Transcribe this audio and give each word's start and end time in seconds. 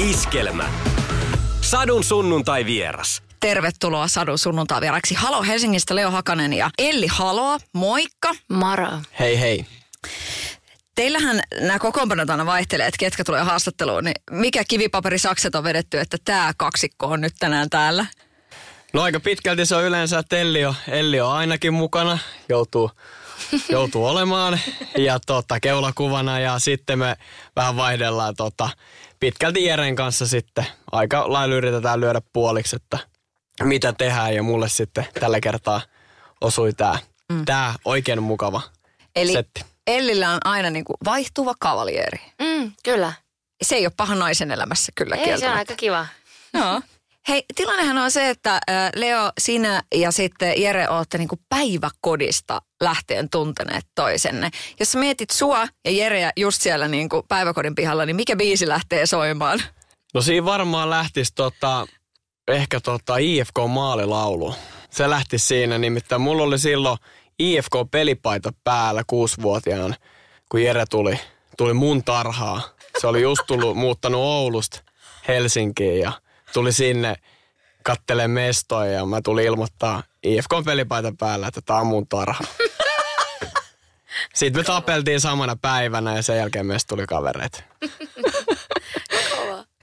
Iskelmä. 0.00 0.70
Sadun 1.60 2.04
sunnuntai 2.04 2.64
vieras. 2.64 3.22
Tervetuloa 3.40 4.08
Sadun 4.08 4.38
sunnuntai 4.38 4.80
vieraksi. 4.80 5.14
Halo 5.14 5.42
Helsingistä 5.42 5.94
Leo 5.94 6.10
Hakanen 6.10 6.52
ja 6.52 6.70
Elli 6.78 7.06
Haloa. 7.06 7.58
Moikka. 7.72 8.34
Moro. 8.48 8.88
Hei 9.18 9.40
hei. 9.40 9.66
Teillähän 10.94 11.40
nämä 11.60 11.78
kokoonpanot 11.78 12.30
aina 12.30 12.46
vaihtelee, 12.46 12.86
että 12.86 12.98
ketkä 12.98 13.24
tulee 13.24 13.42
haastatteluun. 13.42 14.04
Niin 14.04 14.14
mikä 14.30 14.62
kivipaperi 14.68 15.18
sakset 15.18 15.54
on 15.54 15.64
vedetty, 15.64 16.00
että 16.00 16.16
tämä 16.24 16.52
kaksikko 16.56 17.06
on 17.06 17.20
nyt 17.20 17.34
tänään 17.38 17.70
täällä? 17.70 18.06
No 18.92 19.02
aika 19.02 19.20
pitkälti 19.20 19.66
se 19.66 19.76
on 19.76 19.84
yleensä, 19.84 20.18
että 20.18 20.38
Elli 20.38 20.64
on, 20.64 20.74
Elli 20.88 21.20
on 21.20 21.32
ainakin 21.32 21.74
mukana, 21.74 22.18
joutuu, 22.48 22.90
joutuu 23.68 24.06
olemaan 24.06 24.60
ja 24.98 25.20
tota, 25.26 25.60
keulakuvana 25.60 26.40
ja 26.40 26.58
sitten 26.58 26.98
me 26.98 27.16
vähän 27.56 27.76
vaihdellaan 27.76 28.36
tota, 28.36 28.68
pitkälti 29.20 29.64
Jeren 29.64 29.96
kanssa 29.96 30.26
sitten. 30.26 30.66
Aika 30.92 31.32
lailla 31.32 31.54
yritetään 31.54 32.00
lyödä 32.00 32.20
puoliksi, 32.32 32.76
että 32.76 32.98
mitä 33.62 33.92
tehdään 33.92 34.34
ja 34.34 34.42
mulle 34.42 34.68
sitten 34.68 35.06
tällä 35.20 35.40
kertaa 35.40 35.80
osui 36.40 36.72
tämä 36.72 36.98
mm. 37.32 37.44
tää 37.44 37.74
oikein 37.84 38.22
mukava 38.22 38.62
Eli 39.16 39.32
setti. 39.32 39.64
Ellillä 39.86 40.30
on 40.30 40.38
aina 40.44 40.70
niin 40.70 40.84
kuin 40.84 40.96
vaihtuva 41.04 41.54
kavalieri. 41.60 42.20
Mm, 42.42 42.72
kyllä. 42.84 43.12
Se 43.62 43.76
ei 43.76 43.86
ole 43.86 43.92
paha 43.96 44.14
naisen 44.14 44.50
elämässä 44.50 44.92
kyllä 44.94 45.16
Ei, 45.16 45.38
se 45.38 45.48
on 45.48 45.56
aika 45.56 45.76
kiva. 45.76 46.06
Joo. 46.54 46.80
Hei, 47.28 47.44
tilannehan 47.54 47.98
on 47.98 48.10
se, 48.10 48.30
että 48.30 48.60
Leo, 48.94 49.32
sinä 49.40 49.82
ja 49.94 50.10
sitten 50.10 50.62
Jere 50.62 50.88
olette 50.88 51.18
niinku 51.18 51.36
päiväkodista 51.48 52.62
lähtien 52.80 53.30
tunteneet 53.30 53.86
toisenne. 53.94 54.50
Jos 54.80 54.96
mietit 54.96 55.30
sua 55.30 55.66
ja 55.84 55.90
Jereä 55.90 56.32
just 56.36 56.62
siellä 56.62 56.88
niinku 56.88 57.22
päiväkodin 57.28 57.74
pihalla, 57.74 58.06
niin 58.06 58.16
mikä 58.16 58.36
biisi 58.36 58.68
lähtee 58.68 59.06
soimaan? 59.06 59.62
No 60.14 60.22
siinä 60.22 60.44
varmaan 60.44 60.90
lähtisi 60.90 61.32
tota, 61.34 61.86
ehkä 62.48 62.80
tota 62.80 63.16
IFK-maalilaulu. 63.16 64.54
Se 64.90 65.10
lähti 65.10 65.38
siinä, 65.38 65.78
nimittäin 65.78 66.20
mulla 66.20 66.42
oli 66.42 66.58
silloin 66.58 66.98
IFK-pelipaita 67.38 68.52
päällä 68.64 69.02
kuusivuotiaan, 69.06 69.96
kun 70.50 70.62
Jere 70.62 70.84
tuli, 70.86 71.20
tuli 71.56 71.74
mun 71.74 72.04
tarhaa. 72.04 72.62
Se 73.00 73.06
oli 73.06 73.22
just 73.22 73.42
tullut, 73.46 73.76
muuttanut 73.76 74.20
Oulusta 74.20 74.80
Helsinkiin 75.28 76.00
ja 76.00 76.12
tuli 76.52 76.72
sinne 76.72 77.16
kattelee 77.82 78.28
mestoja 78.28 78.92
ja 78.92 79.06
mä 79.06 79.20
tulin 79.22 79.44
ilmoittaa 79.44 80.02
IFK-pelipaita 80.22 81.12
päällä, 81.18 81.46
että 81.46 81.60
tää 81.60 81.76
on 81.76 81.86
mun 81.86 82.06
tarha. 82.08 82.44
Sitten 84.34 84.60
me 84.60 84.64
tapeltiin 84.64 85.20
samana 85.20 85.56
päivänä 85.56 86.16
ja 86.16 86.22
sen 86.22 86.36
jälkeen 86.36 86.66
meistä 86.66 86.88
tuli 86.88 87.06
kavereita. 87.06 87.62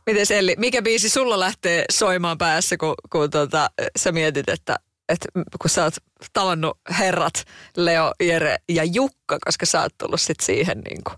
Miten 0.06 0.38
Elli, 0.38 0.56
mikä 0.58 0.82
biisi 0.82 1.10
sulla 1.10 1.40
lähtee 1.40 1.86
soimaan 1.92 2.38
päässä, 2.38 2.78
kun, 2.78 2.96
kun 3.10 3.30
tota, 3.30 3.70
sä 3.98 4.12
mietit, 4.12 4.50
että, 4.50 4.76
että 5.10 5.28
kun 5.62 5.70
sä 5.70 5.84
oot 5.84 5.94
tavannut 6.34 6.80
herrat 7.00 7.44
Leo, 7.78 8.12
Jere 8.20 8.58
ja 8.70 8.84
Jukka, 8.84 9.38
koska 9.46 9.66
sä 9.66 9.82
oot 9.82 9.94
tullut 9.98 10.22
sit 10.22 10.40
siihen 10.40 10.80
niin 10.80 11.04
kuin, 11.04 11.18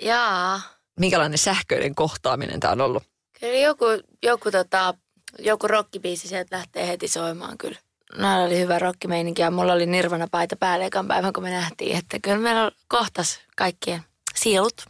Jaa. 0.00 0.60
minkälainen 1.00 1.38
sähköinen 1.38 1.94
kohtaaminen 1.94 2.60
tää 2.60 2.70
on 2.70 2.80
ollut? 2.80 3.09
Kyllä 3.40 3.58
joku, 3.58 3.84
joku, 4.22 4.50
tota, 4.50 4.94
joku 5.38 5.68
rockibiisi 5.68 6.28
sieltä 6.28 6.56
lähtee 6.56 6.88
heti 6.88 7.08
soimaan 7.08 7.58
kyllä. 7.58 7.78
Näillä 8.18 8.44
oli 8.44 8.58
hyvä 8.58 8.78
rockimeininki 8.78 9.42
ja 9.42 9.50
mulla 9.50 9.72
oli 9.72 9.86
Nirvana 9.86 10.28
paita 10.30 10.56
päällä 10.56 10.86
ekan 10.86 11.08
päivän, 11.08 11.32
kun 11.32 11.42
me 11.42 11.50
nähtiin. 11.50 11.96
Että 11.96 12.18
kyllä 12.22 12.38
meillä 12.38 12.70
kohtas 12.88 13.40
kaikkien 13.56 14.02
sielut. 14.34 14.84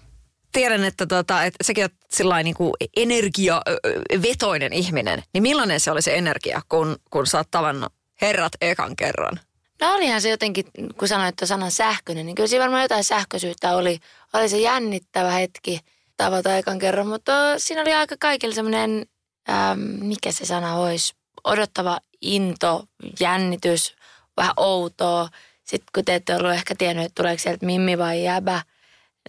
tiedän, 0.52 0.84
että, 0.84 1.06
tota, 1.06 1.44
että 1.44 1.64
säkin 1.64 1.84
oot 1.84 1.92
sellainen 2.10 2.44
niin 2.44 2.54
kuin 2.54 2.72
energiavetoinen 2.96 4.72
ihminen. 4.72 5.22
Niin 5.32 5.42
millainen 5.42 5.80
se 5.80 5.90
oli 5.90 6.02
se 6.02 6.16
energia, 6.16 6.62
kun, 6.68 6.96
kun 7.10 7.26
sä 7.26 7.38
oot 7.38 7.48
tavannut 7.50 7.92
herrat 8.20 8.52
ekan 8.60 8.96
kerran? 8.96 9.40
No 9.80 9.94
olihan 9.94 10.20
se 10.20 10.30
jotenkin, 10.30 10.64
kun 10.98 11.08
sanoit 11.08 11.36
tuon 11.36 11.46
sanan 11.46 11.70
sähköinen, 11.70 12.26
niin 12.26 12.34
kyllä 12.34 12.46
siinä 12.46 12.62
varmaan 12.62 12.82
jotain 12.82 13.04
sähköisyyttä 13.04 13.76
oli. 13.76 13.98
Oli 14.32 14.48
se 14.48 14.58
jännittävä 14.58 15.30
hetki 15.30 15.80
tavata 16.20 16.56
ekan 16.56 16.78
kerran, 16.78 17.06
mutta 17.06 17.32
siinä 17.58 17.82
oli 17.82 17.94
aika 17.94 18.16
kaikilla 18.20 18.54
semmoinen, 18.54 19.06
ähm, 19.50 19.80
mikä 19.80 20.32
se 20.32 20.44
sana 20.44 20.76
olisi, 20.76 21.14
odottava 21.44 21.98
into, 22.20 22.84
jännitys, 23.20 23.96
vähän 24.36 24.52
outoa. 24.56 25.28
Sitten 25.64 25.88
kun 25.94 26.04
te 26.04 26.14
ette 26.14 26.36
ollut 26.36 26.52
ehkä 26.52 26.74
tiennyt, 26.78 27.04
että 27.04 27.22
tuleeko 27.22 27.42
sieltä 27.42 27.66
mimmi 27.66 27.98
vai 27.98 28.24
jäbä, 28.24 28.62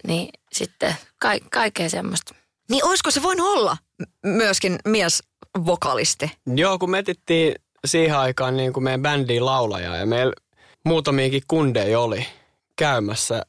niin 0.06 0.28
sitten 0.52 0.94
ka- 1.18 1.48
kaikkea 1.50 1.88
semmoista. 1.88 2.34
Niin 2.70 2.84
olisiko 2.84 3.10
se 3.10 3.22
voinut 3.22 3.46
olla 3.46 3.76
myöskin 4.26 4.78
miesvokalisti? 4.84 6.30
Joo, 6.46 6.78
kun 6.78 6.90
me 6.90 6.98
etittiin 6.98 7.54
siihen 7.84 8.18
aikaan 8.18 8.56
niin 8.56 8.72
kuin 8.72 8.84
meidän 8.84 9.02
bändiin 9.02 9.46
laulajaa 9.46 9.96
ja 9.96 10.06
meillä 10.06 10.32
muutamiakin 10.84 11.42
kundeja 11.48 12.00
oli 12.00 12.26
käymässä 12.76 13.42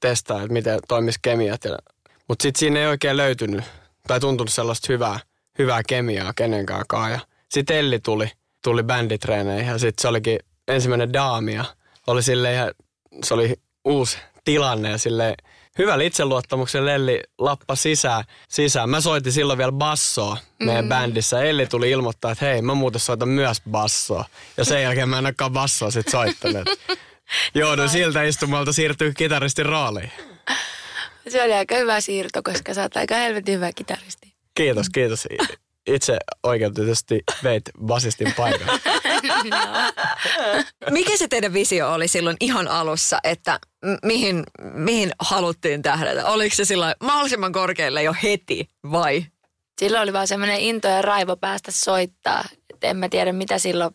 testaa, 0.00 0.42
että 0.42 0.52
miten 0.52 0.80
toimisi 0.88 1.18
kemiat. 1.22 1.64
Ja, 1.64 1.78
mutta 2.30 2.42
sitten 2.42 2.60
siinä 2.60 2.80
ei 2.80 2.86
oikein 2.86 3.16
löytynyt 3.16 3.64
tai 4.06 4.20
tuntunut 4.20 4.52
sellaista 4.52 4.92
hyvää, 4.92 5.20
hyvää 5.58 5.82
kemiaa 5.88 6.32
kenenkään 6.36 6.84
Ja 7.10 7.18
sitten 7.48 7.76
Elli 7.76 7.98
tuli, 7.98 8.30
tuli 8.64 8.82
bänditreeneihin 8.82 9.66
ja 9.72 9.78
sitten 9.78 10.02
se 10.02 10.08
olikin 10.08 10.38
ensimmäinen 10.68 11.12
daami 11.12 11.54
ja 11.54 11.64
oli 12.06 12.22
silleen, 12.22 12.54
ihan- 12.54 12.74
se 13.24 13.34
oli 13.34 13.56
uusi 13.84 14.18
tilanne 14.44 14.90
ja 14.90 14.98
silleen 14.98 15.34
hyvällä 15.78 16.04
itseluottamuksella 16.04 16.92
Elli 16.92 17.22
lappa 17.38 17.76
sisään, 17.76 18.24
sisään. 18.48 18.90
Mä 18.90 19.00
soitin 19.00 19.32
silloin 19.32 19.58
vielä 19.58 19.72
bassoa 19.72 20.36
meidän 20.58 20.84
mm. 20.84 20.88
bändissä. 20.88 21.42
Elli 21.42 21.66
tuli 21.66 21.90
ilmoittaa, 21.90 22.32
että 22.32 22.44
hei, 22.44 22.62
mä 22.62 22.74
muuten 22.74 23.00
soitan 23.00 23.28
myös 23.28 23.62
bassoa. 23.70 24.24
Ja 24.56 24.64
sen 24.64 24.82
jälkeen 24.82 25.08
mä 25.08 25.18
en 25.18 25.26
olekaan 25.26 25.52
bassoa 25.52 25.90
sit 25.90 26.08
soittanut. 26.08 26.68
Joudun 27.54 27.88
siltä 27.88 28.22
istumalta 28.22 28.72
siirtyä 28.72 29.12
kitaristin 29.12 29.66
rooliin. 29.66 30.12
Se 31.28 31.42
oli 31.42 31.52
aika 31.52 31.74
hyvä 31.76 32.00
siirto, 32.00 32.42
koska 32.42 32.74
sä 32.74 32.82
oot 32.82 32.96
aika 32.96 33.14
helvetin 33.14 33.54
hyvä 33.54 33.72
kitaristi. 33.72 34.34
Kiitos, 34.54 34.88
kiitos. 34.88 35.28
Itse 35.86 36.18
oikeutetusti 36.42 37.20
veit 37.44 37.62
basistin 37.86 38.32
paikan. 38.36 38.68
Mikä 40.90 41.16
se 41.16 41.28
teidän 41.28 41.52
visio 41.52 41.92
oli 41.92 42.08
silloin 42.08 42.36
ihan 42.40 42.68
alussa, 42.68 43.18
että 43.24 43.58
mihin, 44.04 44.44
mihin 44.72 45.10
haluttiin 45.18 45.82
tähdätä? 45.82 46.26
Oliko 46.26 46.56
se 46.56 46.64
silloin 46.64 46.94
mahdollisimman 47.02 47.52
korkealle 47.52 48.02
jo 48.02 48.14
heti 48.22 48.68
vai? 48.92 49.24
Silloin 49.80 50.02
oli 50.02 50.12
vaan 50.12 50.28
semmoinen 50.28 50.60
into 50.60 50.88
ja 50.88 51.02
raivo 51.02 51.36
päästä 51.36 51.70
soittaa. 51.72 52.44
Et 52.74 52.84
en 52.84 52.96
mä 52.96 53.08
tiedä, 53.08 53.32
mitä 53.32 53.58
silloin 53.58 53.94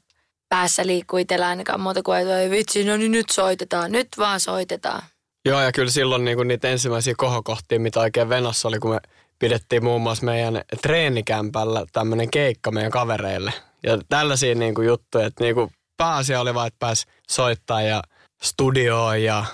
päässä 0.49 0.85
liikkuu 0.87 1.19
itsellä 1.19 1.47
ainakaan 1.47 1.79
muuta 1.79 2.03
kuin, 2.03 2.19
että 2.19 2.33
"Oi 2.35 2.49
vitsi, 2.49 2.83
no 2.83 2.97
niin 2.97 3.11
nyt 3.11 3.29
soitetaan. 3.29 3.91
Nyt 3.91 4.07
vaan 4.17 4.39
soitetaan. 4.39 5.01
Joo, 5.45 5.61
ja 5.61 5.71
kyllä 5.71 5.91
silloin 5.91 6.25
niinku 6.25 6.43
niitä 6.43 6.67
ensimmäisiä 6.67 7.13
kohokohtia, 7.17 7.79
mitä 7.79 7.99
oikein 7.99 8.29
Venossa 8.29 8.67
oli, 8.67 8.79
kun 8.79 8.91
me 8.91 8.99
pidettiin 9.39 9.83
muun 9.83 10.01
muassa 10.01 10.25
meidän 10.25 10.61
treenikämpällä 10.81 11.85
tämmöinen 11.91 12.31
keikka 12.31 12.71
meidän 12.71 12.91
kavereille. 12.91 13.53
Ja 13.83 13.97
tällaisia 14.09 14.55
niinku 14.55 14.81
juttuja, 14.81 15.25
että 15.25 15.43
niinku 15.43 15.71
pääasia 15.97 16.41
oli 16.41 16.53
vaan, 16.53 16.67
että 16.67 16.79
pääsi 16.79 17.07
soittaa 17.29 17.81
ja 17.81 18.01
studioon 18.43 19.23
ja 19.23 19.45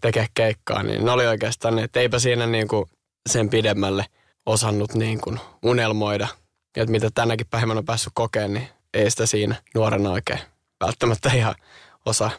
tekee 0.00 0.26
keikkaa, 0.34 0.82
niin 0.82 1.04
ne 1.04 1.10
oli 1.10 1.26
oikeastaan, 1.26 1.78
että 1.78 2.00
eipä 2.00 2.18
siinä 2.18 2.46
niinku 2.46 2.88
sen 3.28 3.50
pidemmälle 3.50 4.04
osannut 4.46 4.94
niinku 4.94 5.36
unelmoida. 5.62 6.28
Ja 6.76 6.82
että 6.82 6.90
mitä 6.90 7.08
tänäkin 7.14 7.46
päivänä 7.50 7.78
on 7.78 7.84
päässyt 7.84 8.12
kokemaan, 8.14 8.54
niin 8.54 8.68
ei 8.94 9.10
sitä 9.10 9.26
siinä 9.26 9.54
nuorena 9.74 10.10
oikein 10.10 10.40
välttämättä 10.84 11.30
ihan 11.34 11.54
osaa 12.06 12.30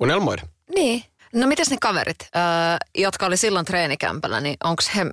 unelmoida. 0.00 0.42
Niin. 0.74 1.09
No 1.34 1.46
mitäs 1.46 1.70
ne 1.70 1.76
kaverit, 1.80 2.18
öö, 2.20 2.42
jotka 2.94 3.26
oli 3.26 3.36
silloin 3.36 3.66
treenikämpällä, 3.66 4.40
niin 4.40 4.56
onko 4.64 4.82
he 4.96 5.06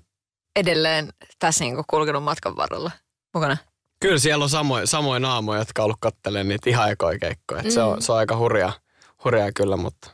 edelleen 0.55 1.09
tässä 1.39 1.63
niinku 1.63 1.83
kulkenut 1.87 2.23
matkan 2.23 2.55
varrella 2.55 2.91
mukana? 3.33 3.57
Kyllä 3.99 4.19
siellä 4.19 4.43
on 4.43 4.49
samoja, 4.49 4.87
samoja 4.87 5.19
naamoja, 5.19 5.59
jotka 5.59 5.81
on 5.81 5.83
ollut 5.83 5.97
kattelemaan 5.99 6.47
niitä 6.47 6.69
ihan 6.69 6.91
ekoja 6.91 7.19
keikkoja. 7.19 7.63
Mm. 7.63 7.69
Se, 7.69 7.81
on, 7.81 8.01
se 8.01 8.11
on 8.11 8.17
aika 8.17 8.37
hurjaa, 8.37 8.73
hurjaa 9.23 9.51
kyllä, 9.51 9.77
mutta 9.77 10.09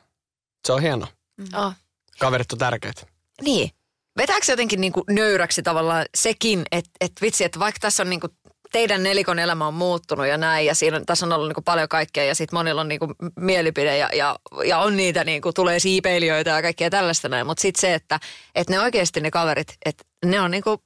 se 0.67 0.73
on 0.73 0.81
hieno. 0.81 1.07
Oh. 1.53 1.73
Kaverit 2.19 2.51
on 2.51 2.59
tärkeitä. 2.59 3.01
Niin. 3.41 3.69
Vetääkö 4.17 4.45
se 4.45 4.51
jotenkin 4.51 4.81
niinku 4.81 5.03
nöyräksi 5.09 5.63
tavallaan 5.63 6.05
sekin, 6.17 6.63
että 6.71 6.89
et 7.01 7.11
vitsi, 7.21 7.43
että 7.43 7.59
vaikka 7.59 7.79
tässä 7.79 8.03
on 8.03 8.09
niinku 8.09 8.27
teidän 8.73 9.03
nelikon 9.03 9.39
elämä 9.39 9.67
on 9.67 9.73
muuttunut 9.73 10.27
ja 10.27 10.37
näin, 10.37 10.65
ja 10.65 10.75
siinä, 10.75 11.01
tässä 11.05 11.25
on 11.25 11.33
ollut 11.33 11.47
niinku 11.47 11.61
paljon 11.61 11.89
kaikkea, 11.89 12.23
ja 12.23 12.35
sitten 12.35 12.59
monilla 12.59 12.81
on 12.81 12.87
niinku 12.87 13.07
mielipide, 13.39 13.97
ja, 13.97 14.09
ja, 14.13 14.35
ja 14.65 14.77
on 14.77 14.97
niitä, 14.97 15.23
niinku, 15.23 15.53
tulee 15.53 15.79
siipeilijöitä 15.79 16.49
ja 16.49 16.61
kaikkea 16.61 16.89
tällaista 16.89 17.29
näin, 17.29 17.47
mutta 17.47 17.61
sitten 17.61 17.81
se, 17.81 17.93
että 17.93 18.19
et 18.55 18.69
ne 18.69 18.79
oikeasti 18.79 19.21
ne 19.21 19.31
kaverit, 19.31 19.77
että 19.85 20.03
ne 20.25 20.41
on 20.41 20.51
niinku, 20.51 20.83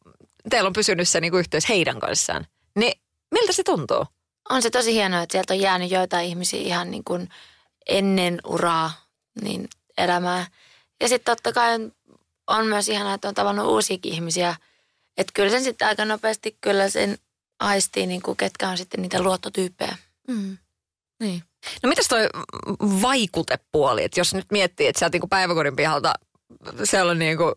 teillä 0.50 0.68
on 0.68 0.74
pysynyt 0.74 1.10
se 1.10 1.22
niinku 1.22 1.38
yhteys 1.38 1.70
heidän 1.70 2.00
kanssaan, 2.00 2.46
niin 2.76 3.02
miltä 3.32 3.54
se 3.54 3.64
tuntuu? 3.64 4.06
On 4.50 4.62
se 4.62 4.70
tosi 4.70 4.94
hienoa, 4.94 5.22
että 5.22 5.32
sieltä 5.32 5.54
on 5.54 5.60
jäänyt 5.60 5.92
joitain 5.92 6.28
ihmisiä 6.28 6.62
ihan 6.62 6.92
niin 6.92 7.04
kuin 7.04 7.30
ennen 7.90 8.40
uraa 8.46 8.92
niin 9.42 9.70
elämää. 9.98 10.48
Ja 11.02 11.08
sitten 11.08 11.36
totta 11.36 11.54
kai 11.54 11.80
on, 12.48 12.68
myös 12.68 12.90
ihanaa, 12.90 13.14
että 13.14 13.28
on 13.28 13.34
tavannut 13.34 13.68
uusiakin 13.68 14.14
ihmisiä 14.14 14.56
Että 15.18 15.32
kyllä 15.34 15.50
sen 15.50 15.64
sitten 15.64 15.88
aika 15.88 16.06
nopeasti 16.06 16.58
kyllä 16.62 16.90
sen 16.90 17.18
aistii, 17.60 18.06
niin 18.06 18.22
kuin 18.22 18.38
ketkä 18.38 18.70
on 18.70 18.78
sitten 18.78 19.02
niitä 19.02 19.22
luottotyyppejä. 19.22 19.98
Mm. 20.28 20.58
Niin. 21.20 21.44
No 21.84 21.90
mitäs 21.90 22.08
toi 22.08 22.30
vaikutepuoli, 23.02 24.04
että 24.04 24.20
jos 24.20 24.34
nyt 24.34 24.46
miettii, 24.52 24.88
että 24.88 25.00
sä 25.00 25.06
oot 25.06 25.14
niinku 25.14 25.28
päiväkodin 25.28 25.76
pihalta 25.76 26.14
siellä 26.84 27.12
on 27.12 27.20
niinku 27.20 27.54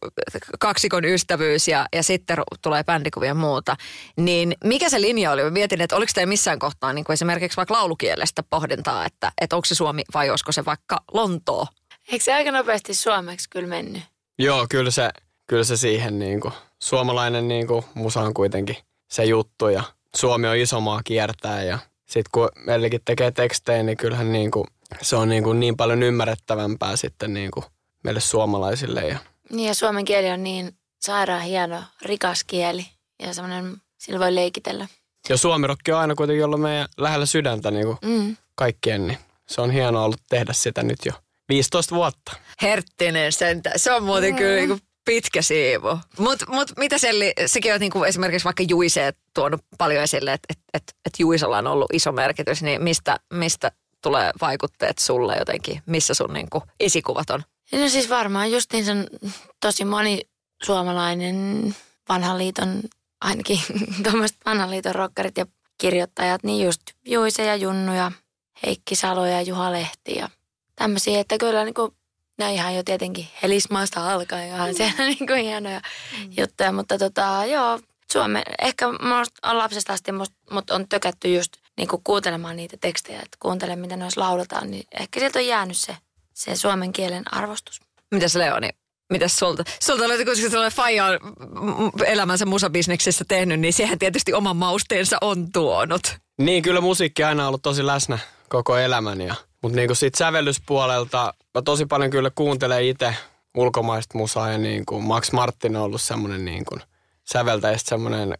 kaksikon 0.61 1.05
ystävyys 1.05 1.69
ja, 1.69 1.87
ja 1.93 2.03
sitten 2.03 2.39
tulee 2.63 2.85
bändikuvia 2.85 3.29
ja 3.29 3.35
muuta. 3.35 3.77
Niin 4.17 4.55
mikä 4.65 4.89
se 4.89 5.01
linja 5.01 5.31
oli? 5.31 5.43
Mä 5.43 5.51
mietin, 5.51 5.81
että 5.81 5.97
oliko 5.97 6.13
teillä 6.15 6.29
missään 6.29 6.59
kohtaa 6.59 6.93
niin 6.93 7.05
kuin 7.05 7.15
esimerkiksi 7.15 7.57
vaikka 7.57 7.75
laulukielestä 7.75 8.43
pohdintaa, 8.43 9.07
että, 9.07 9.33
että 9.41 9.57
onko 9.57 9.65
se 9.65 9.75
Suomi 9.75 10.03
vai 10.15 10.31
olisiko 10.31 10.53
se 10.53 10.65
vaikka 10.65 11.01
Lontoo? 11.13 11.67
Eikö 12.13 12.25
se 12.25 12.35
aika 12.35 12.53
nopeasti 12.53 12.95
suomeksi 12.95 13.51
kyllä 13.51 13.69
mennyt? 13.69 14.03
Joo, 14.39 14.67
kyllä 14.71 14.91
se, 14.91 15.11
kyllä 15.47 15.65
se 15.65 15.77
siihen 15.77 16.19
niin 16.19 16.41
kuin, 16.41 16.55
suomalainen 16.83 17.49
niin 17.49 17.67
kuin, 17.67 17.85
musa 17.95 18.21
on 18.21 18.35
kuitenkin 18.35 18.77
se 19.13 19.25
juttu 19.25 19.69
ja 19.69 19.83
Suomi 20.17 20.49
on 20.49 20.57
iso 20.57 20.81
maa 20.81 21.01
kiertää 21.05 21.63
ja 21.63 21.79
sitten 22.07 22.31
kun 22.33 22.49
meilläkin 22.57 23.01
tekee 23.05 23.31
tekstejä, 23.31 23.83
niin 23.83 23.97
kyllähän 23.97 24.33
niin 24.33 24.51
kuin, 24.51 24.65
se 25.03 25.17
on 25.17 25.29
niin, 25.29 25.43
kuin 25.43 25.61
niin 25.61 25.77
paljon 25.77 26.03
ymmärrettävämpää 26.03 26.97
sitten 26.97 27.35
niin 27.35 27.51
kuin 27.51 27.65
meille 28.05 28.21
suomalaisille. 28.21 29.01
Ja... 29.01 29.19
Niin 29.51 29.69
ja 29.69 29.75
suomen 29.75 30.05
kieli 30.05 30.31
on 30.31 30.43
niin 30.43 30.75
sairaan 31.01 31.43
hieno, 31.43 31.83
rikas 32.03 32.45
kieli 32.45 32.87
ja 33.23 33.35
semmoinen, 33.35 33.77
sillä 33.99 34.19
voi 34.19 34.35
leikitellä. 34.35 34.89
Ja 35.29 35.37
suomirokki 35.37 35.93
on 35.93 35.99
aina 35.99 36.15
kuitenkin 36.15 36.45
ollut 36.45 36.61
meidän 36.61 36.89
lähellä 36.99 37.27
sydäntä 37.27 37.71
niin 37.71 37.87
kuin 37.87 37.99
mm. 38.03 38.37
kaikkien, 38.55 39.07
niin 39.07 39.19
se 39.49 39.61
on 39.61 39.71
hienoa 39.71 40.05
ollut 40.05 40.21
tehdä 40.29 40.53
sitä 40.53 40.83
nyt 40.83 40.99
jo 41.05 41.13
15 41.49 41.95
vuotta. 41.95 42.33
Herttinen 42.63 43.33
sentä. 43.33 43.73
Se 43.77 43.93
on 43.93 44.03
muuten 44.03 44.31
mm. 44.31 44.37
kyllä 44.37 44.57
niin 44.57 44.69
kuin 44.69 44.81
pitkä 45.11 45.43
siivu. 45.43 45.99
Mutta 46.19 46.45
mut, 46.49 46.73
mitä 46.77 46.99
Selli, 46.99 47.33
sekin 47.47 47.75
on 47.75 47.81
niinku 47.81 48.05
esimerkiksi 48.05 48.45
vaikka 48.45 48.63
Juise 48.69 49.13
tuonut 49.35 49.61
paljon 49.79 50.03
esille, 50.03 50.33
että 50.33 50.47
et, 50.51 50.59
et, 50.75 50.83
et 51.07 51.13
Juisella 51.19 51.59
on 51.59 51.67
ollut 51.67 51.91
iso 51.93 52.13
merkitys, 52.13 52.63
niin 52.63 52.83
mistä, 52.83 53.21
mistä 53.33 53.73
tulee 54.03 54.31
vaikutteet 54.41 54.99
sulle 54.99 55.37
jotenkin? 55.37 55.83
Missä 55.87 56.15
sun 56.15 56.33
niinku 56.33 56.63
esikuvat 56.81 57.31
on? 57.31 57.43
No 57.73 57.89
siis 57.89 58.11
varmaan 58.11 58.53
justiin 58.53 58.85
sen 58.85 59.07
tosi 59.61 59.85
moni 59.85 60.21
suomalainen 60.63 61.77
vanhan 62.09 62.39
liiton, 62.39 62.83
ainakin 63.21 63.61
tuommoiset 64.05 64.39
vanhan 64.47 64.71
liiton 64.71 64.95
rockerit 64.95 65.37
ja 65.39 65.47
kirjoittajat, 65.79 66.43
niin 66.43 66.67
just 66.67 66.83
Juise 67.07 67.45
ja 67.45 67.57
Junnu 67.57 67.95
ja 67.95 68.13
Heikki 68.67 68.95
Salo 68.95 69.27
ja 69.27 69.43
Juha 69.43 69.73
Lehti 69.73 70.15
ja 70.15 70.29
tämmöisiä, 70.77 71.21
että 71.21 71.39
kyllä 71.39 71.65
niin 71.65 71.75
ne 72.45 72.55
ihan 72.55 72.75
jo 72.75 72.83
tietenkin 72.83 73.29
helismaasta 73.43 74.13
alkaen 74.13 74.49
ihan 74.49 74.75
siellä 74.75 75.05
niin 75.19 75.27
kuin 75.27 75.45
hienoja 75.45 75.81
mm. 76.19 76.31
juttuja, 76.37 76.73
mutta 76.73 76.99
tota, 76.99 77.45
joo, 77.47 77.81
Suome, 78.13 78.43
ehkä 78.63 78.89
on 78.89 79.59
lapsesta 79.59 79.93
asti 79.93 80.13
must, 80.13 80.33
mut 80.51 80.71
on 80.71 80.89
tökätty 80.89 81.35
just 81.35 81.53
niin 81.77 81.89
kuin 81.89 82.03
kuuntelemaan 82.05 82.57
niitä 82.57 82.77
tekstejä, 82.81 83.21
että 83.23 83.37
kuuntele 83.41 83.77
mitä 83.77 83.97
noissa 83.97 84.21
lauletaan, 84.21 84.71
niin 84.71 84.85
ehkä 85.01 85.21
sieltä 85.21 85.39
on 85.39 85.47
jäänyt 85.47 85.77
se 85.77 85.97
se 86.35 86.57
suomen 86.57 86.93
kielen 86.93 87.35
arvostus. 87.35 87.81
Mitäs 88.11 88.35
Leoni? 88.35 88.69
Mitäs 89.13 89.37
sulta? 89.39 89.65
Sulta 89.83 90.05
oli, 90.05 90.25
kun 90.25 90.37
sellainen 90.37 90.77
faija 90.77 91.05
on 91.07 91.19
elämänsä 92.07 92.47
musabisneksessä 92.47 93.25
tehnyt, 93.29 93.61
niin 93.61 93.73
siihen 93.73 93.99
tietysti 93.99 94.33
oman 94.33 94.57
mausteensa 94.57 95.17
on 95.21 95.53
tuonut. 95.53 96.03
Niin, 96.39 96.63
kyllä 96.63 96.81
musiikki 96.81 97.25
aina 97.25 97.49
ollut 97.49 97.63
tosi 97.63 97.87
läsnä 97.87 98.19
koko 98.49 98.79
elämän. 98.79 99.21
Ja, 99.21 99.35
mutta 99.63 99.77
niin 99.77 99.97
sitten 99.97 100.19
sävellyspuolelta 100.19 101.35
mä 101.55 101.63
tosi 101.63 101.87
paljon 101.87 102.11
kyllä 102.11 102.31
kuuntelen 102.35 102.85
itse 102.85 103.15
ulkomaista 103.57 104.19
musaa 104.19 104.53
ja 104.53 104.59
niin 104.59 104.87
kuin 104.87 105.05
Max 105.05 105.33
Martin 105.33 105.77
on 105.77 105.83
ollut 105.83 106.03
semmoinen 106.03 106.45
niin 106.45 106.65
kuin 106.65 106.81
säveltäjä 107.33 107.79
semmoinen, 107.79 108.35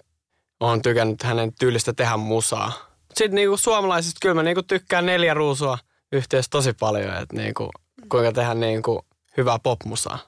on 0.61 0.83
tykännyt 0.83 1.23
hänen 1.23 1.53
tyylistä 1.59 1.93
tehdä 1.93 2.17
musaa. 2.17 2.73
Sitten 3.15 3.35
niin 3.35 3.49
kuin 3.49 3.59
suomalaisista 3.59 4.19
kyllä 4.23 4.35
mä 4.35 4.43
niin 4.43 4.55
kuin 4.55 4.67
tykkään 4.67 5.07
neljä 5.07 5.35
ruusua 5.35 5.79
yhteensä 6.13 6.49
tosi 6.51 6.73
paljon, 6.73 7.17
että 7.17 7.37
niin 7.37 7.55
kuin 7.55 7.71
kuinka 8.09 8.33
tehdä 8.33 8.55
niin 8.55 8.83
kuin 8.83 8.99
hyvää 9.37 9.59
popmusaa. 9.63 10.19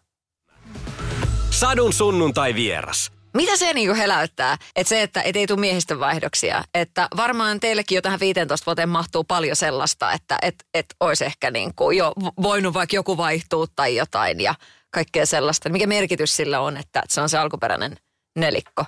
Sadun 1.51 1.93
sunnuntai 1.93 2.55
vieras. 2.55 3.13
Mitä 3.35 3.57
se 3.57 3.73
niin 3.73 3.95
heläyttää? 3.95 4.59
Että 4.77 4.89
se, 4.89 5.03
että 5.03 5.23
et 5.23 5.37
ei 5.37 5.47
tule 5.47 5.61
miehistön 5.61 6.01
vaihdoksia. 6.01 6.65
Että 6.75 7.09
varmaan 7.17 7.61
teillekin 7.61 7.97
jo 7.97 8.03
tähän 8.03 8.21
15 8.21 8.67
vuoteen 8.67 8.89
mahtuu 8.89 9.25
paljon 9.25 9.57
sellaista, 9.57 10.13
että 10.13 10.39
et, 10.43 10.55
et 10.75 10.87
olisi 11.01 11.25
ehkä 11.25 11.51
niin 11.51 11.75
kuin 11.75 11.99
jo 11.99 12.13
voinut 12.43 12.75
vaikka 12.75 12.97
joku 12.97 13.17
vaihtua 13.17 13.67
tai 13.77 13.97
jotain 13.97 14.41
ja 14.41 14.55
kaikkea 14.91 15.27
sellaista. 15.27 15.69
Mikä 15.69 15.87
merkitys 15.87 16.37
sillä 16.37 16.61
on, 16.61 16.77
että 16.77 17.03
se 17.09 17.21
on 17.21 17.29
se 17.29 17.39
alkuperäinen 17.39 17.97
nelikko? 18.39 18.85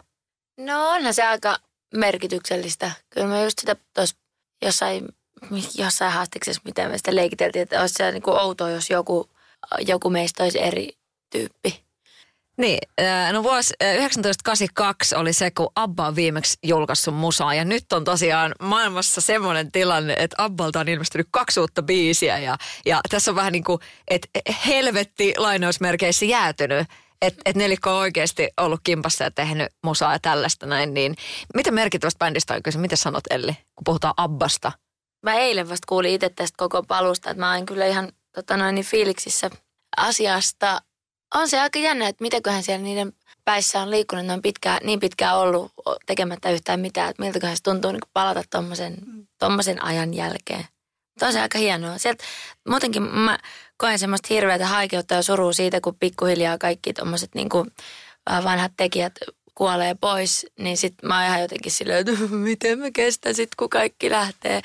No 0.60 0.88
onhan 0.90 1.14
se 1.14 1.22
aika 1.22 1.58
merkityksellistä. 1.94 2.90
Kyllä 3.10 3.26
mä 3.26 3.42
just 3.42 3.58
sitä 3.58 3.76
tuossa 3.94 4.16
jossain 4.64 5.08
jossain 5.74 6.12
haastiksessa, 6.12 6.62
miten 6.64 6.90
me 6.90 6.98
sitä 6.98 7.14
leikiteltiin, 7.14 7.62
että 7.62 7.80
olisi 7.80 7.94
se 7.94 8.12
niin 8.12 8.22
kuin 8.22 8.36
outoa, 8.36 8.70
jos 8.70 8.90
joku, 8.90 9.30
joku 9.86 10.10
meistä 10.10 10.42
olisi 10.42 10.62
eri 10.62 10.88
tyyppi. 11.30 11.83
Niin, 12.56 12.78
äh, 13.00 13.32
no 13.32 13.42
vuosi 13.42 13.74
1982 13.78 15.14
äh, 15.14 15.20
oli 15.20 15.32
se, 15.32 15.50
kun 15.50 15.68
Abba 15.76 16.06
on 16.06 16.16
viimeksi 16.16 16.58
julkaissut 16.62 17.14
musaa. 17.14 17.54
Ja 17.54 17.64
nyt 17.64 17.92
on 17.92 18.04
tosiaan 18.04 18.54
maailmassa 18.62 19.20
semmoinen 19.20 19.72
tilanne, 19.72 20.14
että 20.18 20.36
Abbalta 20.38 20.80
on 20.80 20.88
ilmestynyt 20.88 21.28
kaksi 21.30 21.60
uutta 21.60 21.82
biisiä. 21.82 22.38
Ja, 22.38 22.56
ja 22.86 23.00
tässä 23.08 23.30
on 23.30 23.34
vähän 23.34 23.52
niin 23.52 23.64
kuin, 23.64 23.80
että 24.08 24.28
helvetti 24.66 25.34
lainausmerkeissä 25.36 26.24
jäätynyt. 26.24 26.88
Että 27.22 27.42
et 27.44 27.56
nelikko 27.56 27.90
on 27.90 27.96
oikeasti 27.96 28.48
ollut 28.56 28.80
kimpassa 28.84 29.24
ja 29.24 29.30
tehnyt 29.30 29.68
musaa 29.82 30.12
ja 30.12 30.18
tällaista 30.18 30.66
näin. 30.66 30.94
Niin 30.94 31.14
mitä 31.54 31.70
merkittävästä 31.70 32.18
bändistä 32.18 32.54
on 32.54 32.62
kyse? 32.62 32.78
Mitä 32.78 32.96
sanot 32.96 33.24
Elli, 33.30 33.52
kun 33.52 33.84
puhutaan 33.84 34.14
Abbasta? 34.16 34.72
Mä 35.22 35.34
eilen 35.34 35.68
vasta 35.68 35.86
kuulin 35.88 36.14
itse 36.14 36.28
tästä 36.28 36.54
koko 36.56 36.82
palusta, 36.82 37.30
että 37.30 37.40
mä 37.40 37.54
oon 37.54 37.66
kyllä 37.66 37.86
ihan 37.86 38.12
tota 38.34 38.56
noin, 38.56 38.74
niin 38.74 38.84
fiiliksissä 38.84 39.50
asiasta. 39.96 40.80
On 41.34 41.48
se 41.48 41.60
aika 41.60 41.78
jännä, 41.78 42.08
että 42.08 42.22
mitäköhän 42.22 42.62
siellä 42.62 42.84
niiden 42.84 43.12
päissä 43.44 43.80
on 43.80 43.90
liikkunut, 43.90 44.26
ne 44.26 44.32
on 44.32 44.42
pitkään, 44.42 44.80
niin 44.84 45.00
pitkään 45.00 45.38
ollut 45.38 45.72
tekemättä 46.06 46.50
yhtään 46.50 46.80
mitään, 46.80 47.10
että 47.10 47.22
miltäköhän 47.22 47.56
se 47.56 47.62
tuntuu 47.62 47.92
niin 47.92 48.00
palata 48.12 48.42
tuommoisen 48.50 48.96
tommosen 49.38 49.84
ajan 49.84 50.14
jälkeen. 50.14 50.64
Mutta 51.14 51.26
on 51.26 51.32
se 51.32 51.40
aika 51.40 51.58
hienoa. 51.58 51.98
Sieltä, 51.98 52.24
muutenkin 52.68 53.02
mä 53.02 53.38
koen 53.76 53.98
semmoista 53.98 54.26
hirveätä 54.30 54.66
haikeutta 54.66 55.14
ja 55.14 55.22
surua 55.22 55.52
siitä, 55.52 55.80
kun 55.80 55.96
pikkuhiljaa 56.00 56.58
kaikki 56.58 56.92
tuommoiset 56.92 57.34
niin 57.34 57.48
vanhat 58.44 58.72
tekijät 58.76 59.12
kuolee 59.54 59.94
pois, 60.00 60.46
niin 60.58 60.76
sit 60.76 60.94
mä 61.02 61.18
oon 61.18 61.26
ihan 61.26 61.40
jotenkin 61.40 61.72
silleen, 61.72 61.98
että 61.98 62.12
miten 62.36 62.78
mä 62.78 62.90
kestän 62.90 63.34
sit, 63.34 63.54
kun 63.54 63.70
kaikki 63.70 64.10
lähtee. 64.10 64.60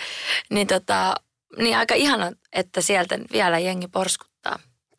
Niin, 0.50 0.68
tota, 0.68 1.16
niin 1.58 1.78
aika 1.78 1.96
ihana, 1.96 2.32
että 2.54 2.82
sieltä 2.82 3.20
vielä 3.32 3.60
jengi 3.60 3.88
porskuttaa. 3.88 4.29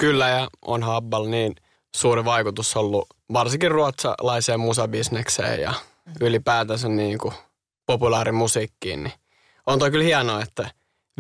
Kyllä 0.01 0.29
ja 0.29 0.49
on 0.63 0.83
Habbal 0.83 1.25
niin 1.27 1.55
suuri 1.97 2.25
vaikutus 2.25 2.77
ollut 2.77 3.07
varsinkin 3.33 3.71
ruotsalaiseen 3.71 4.61
musabisnekseen 4.61 5.61
ja 5.61 5.75
ylipäätänsä 6.21 6.89
niin 6.89 7.19
kuin 7.19 7.35
populaarimusiikkiin. 7.87 9.03
Niin 9.03 9.13
on 9.67 9.79
toi 9.79 9.91
kyllä 9.91 10.05
hienoa, 10.05 10.43
että 10.43 10.71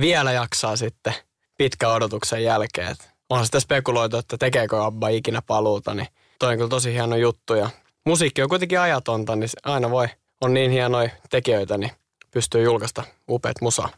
vielä 0.00 0.32
jaksaa 0.32 0.76
sitten 0.76 1.14
pitkän 1.58 1.90
odotuksen 1.90 2.44
jälkeen. 2.44 2.96
onhan 3.30 3.46
sitä 3.46 3.60
spekuloitu, 3.60 4.16
että 4.16 4.38
tekeekö 4.38 4.84
Abba 4.84 5.08
ikinä 5.08 5.42
paluuta, 5.42 5.94
niin 5.94 6.08
toi 6.38 6.48
on 6.48 6.56
kyllä 6.56 6.68
tosi 6.68 6.92
hieno 6.92 7.16
juttu 7.16 7.54
ja 7.54 7.70
musiikki 8.06 8.42
on 8.42 8.48
kuitenkin 8.48 8.80
ajatonta, 8.80 9.36
niin 9.36 9.50
aina 9.64 9.90
voi, 9.90 10.08
on 10.40 10.54
niin 10.54 10.70
hienoja 10.70 11.10
tekijöitä, 11.30 11.78
niin 11.78 11.92
pystyy 12.30 12.62
julkaista 12.62 13.04
upeat 13.28 13.60
musaa. 13.60 13.88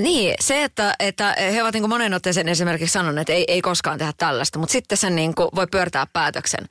Niin, 0.00 0.34
se, 0.40 0.64
että, 0.64 0.94
että 0.98 1.36
he 1.52 1.62
ovat 1.62 1.74
niin 1.74 1.88
monen 1.88 2.14
otteeseen 2.14 2.48
esimerkiksi 2.48 2.92
sanoneet, 2.92 3.20
että 3.20 3.32
ei, 3.32 3.44
ei 3.48 3.62
koskaan 3.62 3.98
tehdä 3.98 4.12
tällaista, 4.16 4.58
mutta 4.58 4.72
sitten 4.72 4.98
sen 4.98 5.16
niin 5.16 5.32
voi 5.54 5.66
pyörtää 5.66 6.06
päätöksen. 6.12 6.68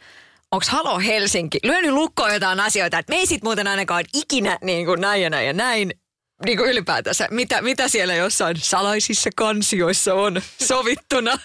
Onko 0.52 0.66
Halo 0.70 1.00
Helsinki 1.00 1.60
lyönyt 1.64 1.92
lukkoon 1.92 2.34
jotain 2.34 2.60
asioita, 2.60 3.00
että 3.00 3.14
me 3.14 3.18
ei 3.20 3.26
sit 3.26 3.44
muuten 3.44 3.68
ainakaan 3.68 4.06
ikinä 4.14 4.58
niin 4.62 4.86
kuin 4.86 5.02
näin 5.02 5.22
ja 5.22 5.30
näin 5.30 5.48
ja 5.48 5.54
näin, 5.54 5.92
niin 6.46 6.58
kuin 6.58 6.70
ylipäätänsä, 6.70 7.28
mitä, 7.32 7.62
mitä 7.62 7.88
siellä 7.88 8.16
jossain 8.16 8.58
salaisissa 8.60 9.30
kansioissa 9.36 10.14
on 10.14 10.42
sovittuna? 10.64 11.40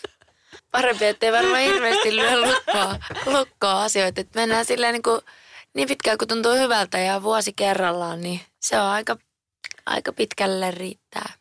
parempi, 0.72 1.04
ettei 1.04 1.32
varmaan 1.32 1.62
hirveästi 1.62 2.16
lyö 2.16 2.40
lukkoa, 2.40 2.96
lukkoa 3.26 3.82
asioita. 3.82 4.20
Että 4.20 4.40
mennään 4.40 4.64
silleen 4.64 4.92
niin, 4.92 5.02
kuin, 5.02 5.20
niin 5.74 5.88
pitkään 5.88 6.18
kuin 6.18 6.28
tuntuu 6.28 6.52
hyvältä 6.52 6.98
ja 6.98 7.22
vuosi 7.22 7.52
kerrallaan, 7.52 8.20
niin 8.20 8.40
se 8.60 8.80
on 8.80 8.86
aika, 8.86 9.16
aika 9.86 10.12
pitkälle 10.12 10.70
riittää. 10.70 11.32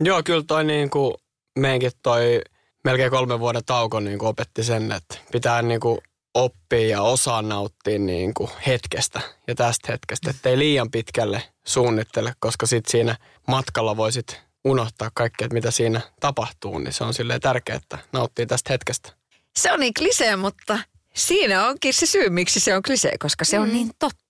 Joo, 0.00 0.22
kyllä 0.22 0.44
toi 0.46 0.64
niin 0.64 0.90
kuin 0.90 1.14
meidänkin 1.58 1.90
toi 2.02 2.40
melkein 2.84 3.10
kolmen 3.10 3.40
vuoden 3.40 3.64
tauko 3.66 4.00
niin 4.00 4.18
kuin 4.18 4.28
opetti 4.28 4.64
sen, 4.64 4.92
että 4.92 5.14
pitää 5.32 5.62
niin 5.62 5.80
kuin 5.80 5.98
oppia 6.34 6.88
ja 6.88 7.02
osaa 7.02 7.42
nauttia 7.42 7.98
niin 7.98 8.34
kuin 8.34 8.50
hetkestä 8.66 9.20
ja 9.48 9.54
tästä 9.54 9.92
hetkestä, 9.92 10.30
ettei 10.30 10.58
liian 10.58 10.90
pitkälle 10.90 11.42
suunnittele, 11.66 12.32
koska 12.38 12.66
sitten 12.66 12.90
siinä 12.90 13.16
matkalla 13.48 13.96
voisit 13.96 14.40
unohtaa 14.64 15.10
kaikkea, 15.14 15.48
mitä 15.52 15.70
siinä 15.70 16.00
tapahtuu, 16.20 16.78
niin 16.78 16.92
se 16.92 17.04
on 17.04 17.14
silleen 17.14 17.40
tärkeää, 17.40 17.76
että 17.76 17.98
nauttii 18.12 18.46
tästä 18.46 18.72
hetkestä. 18.72 19.12
Se 19.56 19.72
on 19.72 19.80
niin 19.80 19.94
klisee, 19.94 20.36
mutta 20.36 20.78
Siinä 21.14 21.66
onkin 21.66 21.94
se 21.94 22.06
syy, 22.06 22.30
miksi 22.30 22.60
se 22.60 22.76
on 22.76 22.82
klisee, 22.82 23.18
koska 23.18 23.44
se 23.44 23.58
on 23.58 23.72
niin 23.72 23.90
totta. 23.98 24.23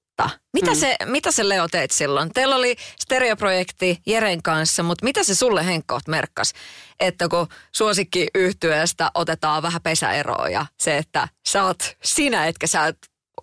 Mitä, 0.52 0.70
mm. 0.70 0.76
se, 0.76 0.96
mitä 1.04 1.30
se 1.30 1.48
Leo 1.48 1.68
teit 1.68 1.90
silloin? 1.90 2.30
Teillä 2.34 2.56
oli 2.56 2.76
stereoprojekti 3.00 3.98
Jeren 4.06 4.42
kanssa, 4.42 4.82
mutta 4.82 5.04
mitä 5.04 5.22
se 5.22 5.34
sulle 5.34 5.66
Henkkoot 5.66 6.08
merkkas? 6.08 6.52
Että 7.00 7.28
kun 7.28 7.46
suosikki 7.72 8.26
yhtyeestä 8.34 9.10
otetaan 9.14 9.62
vähän 9.62 9.82
pesäeroa 9.82 10.48
ja 10.48 10.66
se, 10.80 10.96
että 10.96 11.28
sä 11.48 11.64
oot 11.64 11.96
sinä, 12.04 12.46
etkä 12.46 12.66
sä, 12.66 12.86
et, 12.86 12.98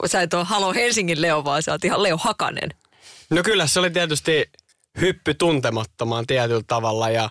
sä 0.06 0.22
et 0.22 0.34
ole 0.34 0.44
Halo 0.44 0.74
Helsingin 0.74 1.22
Leo, 1.22 1.44
vaan 1.44 1.64
sä 1.64 1.72
oot 1.72 1.86
ihan 1.86 2.04
Leo 2.04 2.18
Hakanen. 2.18 2.70
No 3.30 3.44
kyllä 3.44 3.68
se 3.68 3.80
oli 3.80 3.90
tietysti 3.90 4.50
hyppy 5.02 5.34
tuntemattomaan 5.34 6.28
tietyllä 6.28 6.64
tavalla 6.68 7.10
ja 7.10 7.30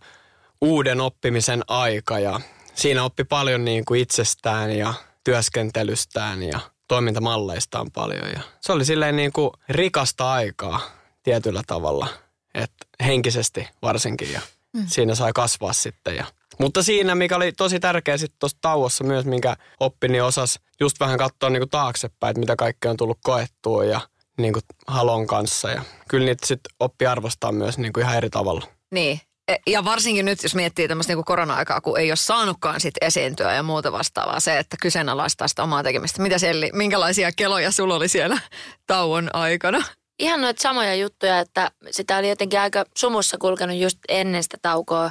uuden 0.60 1.00
oppimisen 1.00 1.62
aika 1.68 2.18
ja 2.18 2.40
siinä 2.74 3.04
oppi 3.04 3.24
paljon 3.24 3.64
niin 3.64 3.84
kuin 3.84 4.00
itsestään 4.00 4.76
ja 4.76 4.94
työskentelystään 5.24 6.42
ja 6.42 6.60
toimintamalleistaan 6.90 7.90
paljon. 7.90 8.28
Ja 8.28 8.40
se 8.60 8.72
oli 8.72 8.84
silleen 8.84 9.16
niin 9.16 9.32
kuin 9.32 9.50
rikasta 9.68 10.32
aikaa 10.32 10.80
tietyllä 11.22 11.62
tavalla, 11.66 12.06
että 12.54 12.86
henkisesti 13.04 13.68
varsinkin 13.82 14.32
ja 14.32 14.40
mm. 14.72 14.84
siinä 14.86 15.14
sai 15.14 15.32
kasvaa 15.32 15.72
sitten. 15.72 16.16
Ja. 16.16 16.24
Mutta 16.58 16.82
siinä, 16.82 17.14
mikä 17.14 17.36
oli 17.36 17.52
tosi 17.52 17.80
tärkeä 17.80 18.16
sitten 18.16 18.38
tuossa 18.38 18.58
tauossa 18.60 19.04
myös, 19.04 19.24
minkä 19.24 19.56
oppi, 19.80 20.08
niin 20.08 20.22
osas 20.22 20.60
just 20.80 21.00
vähän 21.00 21.18
katsoa 21.18 21.50
niin 21.50 21.60
kuin 21.60 21.70
taaksepäin, 21.70 22.30
että 22.30 22.40
mitä 22.40 22.56
kaikkea 22.56 22.90
on 22.90 22.96
tullut 22.96 23.18
koettua 23.24 23.84
ja 23.84 24.00
niin 24.38 24.52
kuin 24.52 24.62
halon 24.86 25.26
kanssa. 25.26 25.70
Ja 25.70 25.82
kyllä 26.08 26.24
niitä 26.24 26.46
sitten 26.46 26.74
oppi 26.80 27.06
arvostaa 27.06 27.52
myös 27.52 27.78
niin 27.78 27.92
kuin 27.92 28.04
ihan 28.04 28.16
eri 28.16 28.30
tavalla. 28.30 28.66
Niin, 28.90 29.20
ja 29.66 29.84
varsinkin 29.84 30.24
nyt, 30.24 30.42
jos 30.42 30.54
miettii 30.54 30.88
tämmöistä 30.88 31.14
niin 31.14 31.24
korona-aikaa, 31.24 31.80
kun 31.80 31.98
ei 31.98 32.10
ole 32.10 32.16
saanutkaan 32.16 32.80
sit 32.80 32.94
esiintyä 33.00 33.54
ja 33.54 33.62
muuta 33.62 33.92
vastaavaa, 33.92 34.40
se, 34.40 34.58
että 34.58 34.76
kyseenalaistaa 34.82 35.48
sitä 35.48 35.62
omaa 35.62 35.82
tekemistä. 35.82 36.22
Mitä 36.22 36.38
Selli, 36.38 36.70
minkälaisia 36.72 37.30
keloja 37.36 37.70
sulla 37.70 37.94
oli 37.94 38.08
siellä 38.08 38.38
tauon 38.86 39.30
aikana? 39.32 39.84
Ihan 40.18 40.40
noita 40.40 40.62
samoja 40.62 40.94
juttuja, 40.94 41.38
että 41.38 41.70
sitä 41.90 42.16
oli 42.16 42.28
jotenkin 42.28 42.60
aika 42.60 42.84
sumussa 42.98 43.38
kulkenut 43.38 43.76
just 43.76 43.98
ennen 44.08 44.42
sitä 44.42 44.56
taukoa. 44.62 45.10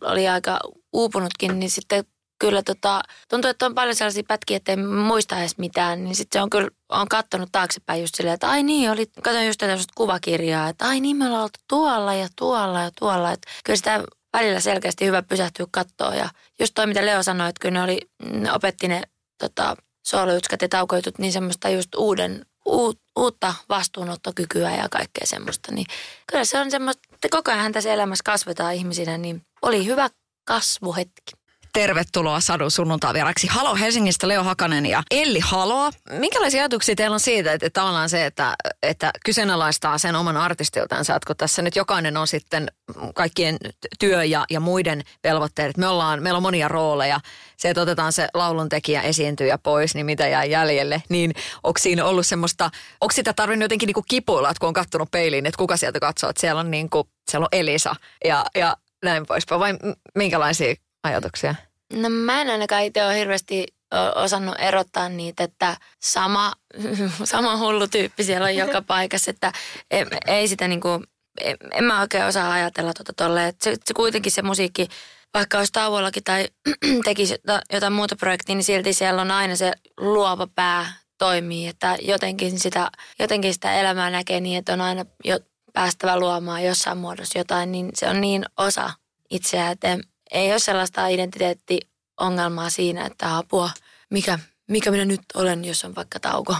Oli 0.00 0.28
aika 0.28 0.60
uupunutkin, 0.92 1.60
niin 1.60 1.70
sitten 1.70 2.04
kyllä 2.40 2.62
tota, 2.62 3.02
tuntuu, 3.28 3.50
että 3.50 3.66
on 3.66 3.74
paljon 3.74 3.94
sellaisia 3.94 4.22
pätkiä, 4.28 4.56
että 4.56 4.72
ei 4.72 4.76
muista 4.76 5.38
edes 5.40 5.58
mitään, 5.58 6.04
niin 6.04 6.16
sitten 6.16 6.38
se 6.38 6.42
on 6.42 6.50
kyllä, 6.50 6.68
on 6.88 7.08
kattonut 7.08 7.48
taaksepäin 7.52 8.00
just 8.00 8.14
silleen, 8.14 8.34
että 8.34 8.50
ai 8.50 8.62
niin, 8.62 8.90
oli, 8.90 9.06
katsoin 9.22 9.46
just 9.46 9.58
tätä 9.58 9.76
kuvakirjaa, 9.94 10.68
että 10.68 10.88
ai 10.88 11.00
niin, 11.00 11.16
me 11.16 11.26
ollaan 11.26 11.42
oltu 11.42 11.60
tuolla 11.68 12.14
ja 12.14 12.28
tuolla 12.38 12.80
ja 12.80 12.90
tuolla, 12.98 13.32
että 13.32 13.48
kyllä 13.64 13.76
sitä 13.76 14.04
välillä 14.32 14.60
selkeästi 14.60 15.06
hyvä 15.06 15.22
pysähtyä 15.22 15.66
kattoon 15.70 16.16
ja 16.16 16.28
just 16.60 16.72
toi, 16.74 16.86
mitä 16.86 17.06
Leo 17.06 17.22
sanoi, 17.22 17.48
että 17.48 17.60
kyllä 17.60 17.78
ne 17.78 17.82
oli, 17.82 18.00
ne 18.30 18.52
opetti 18.52 18.88
ne 18.88 19.02
tota, 19.38 19.76
soolojutskat 20.06 20.62
ja 20.62 20.68
taukoitut 20.68 21.18
niin 21.18 21.32
semmoista 21.32 21.68
just 21.68 21.94
uuden, 21.96 22.46
u, 22.66 22.92
uutta 23.18 23.54
vastuunottokykyä 23.68 24.76
ja 24.76 24.88
kaikkea 24.88 25.26
semmoista, 25.26 25.74
niin 25.74 25.86
kyllä 26.26 26.44
se 26.44 26.60
on 26.60 26.70
semmoista, 26.70 27.02
että 27.12 27.28
koko 27.30 27.50
ajan 27.50 27.72
tässä 27.72 27.92
elämässä 27.92 28.22
kasvetaan 28.24 28.74
ihmisinä, 28.74 29.18
niin 29.18 29.42
oli 29.62 29.86
hyvä 29.86 30.10
kasvuhetki. 30.44 31.39
Tervetuloa 31.72 32.40
Sadun 32.40 32.70
sunnuntai 32.70 33.14
vieraksi. 33.14 33.46
Halo 33.46 33.76
Helsingistä 33.76 34.28
Leo 34.28 34.44
Hakanen 34.44 34.86
ja 34.86 35.02
Elli 35.10 35.40
Halo. 35.40 35.90
Minkälaisia 36.10 36.62
ajatuksia 36.62 36.96
teillä 36.96 37.14
on 37.14 37.20
siitä, 37.20 37.52
että, 37.52 37.70
tavallaan 37.70 38.08
se, 38.08 38.26
että, 38.26 38.56
että 38.82 39.10
kyseenalaistaa 39.24 39.98
sen 39.98 40.16
oman 40.16 40.36
artistiltansa, 40.36 41.16
että 41.16 41.26
kun 41.26 41.36
tässä 41.36 41.62
nyt 41.62 41.76
jokainen 41.76 42.16
on 42.16 42.26
sitten 42.26 42.68
kaikkien 43.14 43.56
työ 43.98 44.24
ja, 44.24 44.44
ja 44.50 44.60
muiden 44.60 45.02
velvoitteet. 45.24 45.76
Me 45.76 45.88
ollaan, 45.88 46.22
meillä 46.22 46.36
on 46.36 46.42
monia 46.42 46.68
rooleja. 46.68 47.20
Se, 47.56 47.68
että 47.70 47.80
otetaan 47.80 48.12
se 48.12 48.28
lauluntekijä 48.34 49.02
esiintyjä 49.02 49.58
pois, 49.58 49.94
niin 49.94 50.06
mitä 50.06 50.28
jää 50.28 50.44
jäljelle. 50.44 51.02
Niin 51.08 51.32
onko 51.62 51.78
siinä 51.78 52.04
ollut 52.04 52.26
semmoista, 52.26 52.70
onko 53.00 53.12
sitä 53.12 53.32
tarvinnut 53.32 53.64
jotenkin 53.64 53.86
niin 53.86 53.94
kuin 53.94 54.04
kipuilla, 54.08 54.50
että 54.50 54.60
kun 54.60 54.68
on 54.68 54.74
kattonut 54.74 55.10
peiliin, 55.10 55.46
että 55.46 55.58
kuka 55.58 55.76
sieltä 55.76 56.00
katsoo, 56.00 56.30
että 56.30 56.40
siellä 56.40 56.60
on, 56.60 56.70
niin 56.70 56.90
kuin, 56.90 57.08
siellä 57.30 57.44
on 57.44 57.58
Elisa 57.58 57.96
ja, 58.24 58.46
ja 58.54 58.76
näin 59.04 59.26
poispäin. 59.26 59.60
Vai 59.60 59.74
minkälaisia 60.14 60.74
ajatuksia? 61.02 61.54
No 61.92 62.08
mä 62.08 62.40
en 62.40 62.50
ainakaan 62.50 62.84
itse 62.84 63.04
ole 63.04 63.18
hirveästi 63.18 63.66
osannut 64.14 64.54
erottaa 64.58 65.08
niitä, 65.08 65.44
että 65.44 65.76
sama, 66.00 66.52
sama 67.24 67.56
hullu 67.56 67.88
tyyppi 67.88 68.24
siellä 68.24 68.44
on 68.44 68.56
joka 68.56 68.82
paikassa, 68.92 69.30
että 69.30 69.52
ei, 69.90 70.06
ei 70.26 70.48
sitä 70.48 70.68
niin 70.68 70.80
kuin, 70.80 71.04
en, 71.40 71.56
en 71.72 71.84
mä 71.84 72.00
oikein 72.00 72.24
osaa 72.24 72.52
ajatella 72.52 72.92
tuota 72.94 73.12
tolle, 73.12 73.48
että 73.48 73.64
se, 73.64 73.76
se 73.84 73.94
kuitenkin 73.94 74.32
se 74.32 74.42
musiikki, 74.42 74.88
vaikka 75.34 75.58
olisi 75.58 75.72
tauollakin 75.72 76.24
tai 76.24 76.48
tekisi 77.04 77.38
jotain 77.72 77.92
muuta 77.92 78.16
projektia, 78.16 78.54
niin 78.54 78.64
silti 78.64 78.92
siellä 78.92 79.22
on 79.22 79.30
aina 79.30 79.56
se 79.56 79.72
luova 79.96 80.46
pää 80.54 80.92
toimii, 81.18 81.68
että 81.68 81.98
jotenkin 82.02 82.60
sitä, 82.60 82.90
jotenkin 83.18 83.54
sitä 83.54 83.80
elämää 83.80 84.10
näkee 84.10 84.40
niin, 84.40 84.58
että 84.58 84.72
on 84.72 84.80
aina 84.80 85.04
jo 85.24 85.38
päästävä 85.72 86.18
luomaan 86.18 86.64
jossain 86.64 86.98
muodossa 86.98 87.38
jotain, 87.38 87.72
niin 87.72 87.90
se 87.94 88.08
on 88.08 88.20
niin 88.20 88.44
osa 88.56 88.90
itseä, 89.30 89.70
että 89.70 89.98
ei 90.30 90.50
ole 90.50 90.58
sellaista 90.58 91.08
identiteettiongelmaa 91.08 92.70
siinä, 92.70 93.06
että 93.06 93.36
apua, 93.36 93.70
mikä, 94.10 94.38
mikä 94.68 94.90
minä 94.90 95.04
nyt 95.04 95.20
olen, 95.34 95.64
jos 95.64 95.84
on 95.84 95.94
vaikka 95.94 96.20
tauko. 96.20 96.56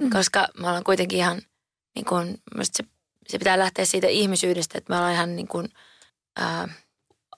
Mm. 0.00 0.10
Koska 0.10 0.48
me 0.58 0.66
ollaan 0.66 0.84
kuitenkin 0.84 1.18
ihan, 1.18 1.42
niin 1.94 2.04
kuin, 2.04 2.38
se, 2.62 2.84
se 3.28 3.38
pitää 3.38 3.58
lähteä 3.58 3.84
siitä 3.84 4.06
ihmisyydestä, 4.06 4.78
että 4.78 4.92
me 4.92 4.96
ollaan 4.96 5.14
ihan 5.14 5.36
niin 5.36 5.48
kuin, 5.48 5.68
ää, 6.36 6.68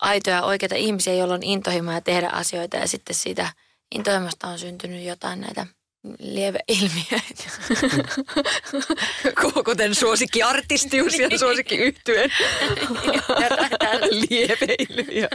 aitoja 0.00 0.42
oikeita 0.42 0.74
ihmisiä, 0.74 1.14
joilla 1.14 1.34
on 1.34 1.42
intohimoja 1.42 2.00
tehdä 2.00 2.28
asioita 2.28 2.76
ja 2.76 2.88
sitten 2.88 3.16
siitä 3.16 3.52
intohimosta 3.94 4.48
on 4.48 4.58
syntynyt 4.58 5.04
jotain 5.04 5.40
näitä 5.40 5.66
lieveilmiöitä. 6.18 7.44
Kuten 9.64 9.94
suosikkiartistius 9.94 11.18
ja 11.18 11.38
suosikkiyhtyön 11.38 12.30
lieveilmiö. 14.10 15.28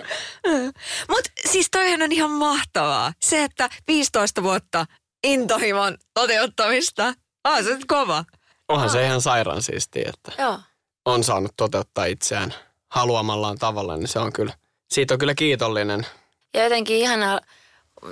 Mutta 1.10 1.32
siis 1.52 1.68
toihan 1.72 2.02
on 2.02 2.12
ihan 2.12 2.32
mahtavaa. 2.32 3.14
Se, 3.22 3.44
että 3.44 3.70
15 3.88 4.44
vuotta 4.44 4.86
intohimon 5.24 5.98
toteuttamista, 6.14 7.14
on 7.44 7.64
se 7.64 7.78
kova. 7.88 8.26
Onhan 8.68 8.90
se 8.90 9.06
ihan 9.06 9.22
sairaan 9.22 9.62
siistiä, 9.62 10.12
että 10.14 10.44
Joo. 10.44 10.60
on 11.06 11.24
saanut 11.24 11.52
toteuttaa 11.58 12.06
itseään 12.06 12.54
haluamallaan 12.90 13.58
tavalla, 13.58 13.98
niin 13.98 14.08
se 14.08 14.20
on 14.20 14.34
kyllä, 14.34 14.54
siitä 14.92 15.14
on 15.14 15.20
kyllä 15.20 15.36
kiitollinen. 15.36 16.06
Ja 16.54 16.64
jotenkin 16.64 16.98
ihanaa 16.98 17.40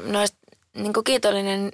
noista 0.03 0.37
niin 0.73 0.93
kiitollinen 1.05 1.71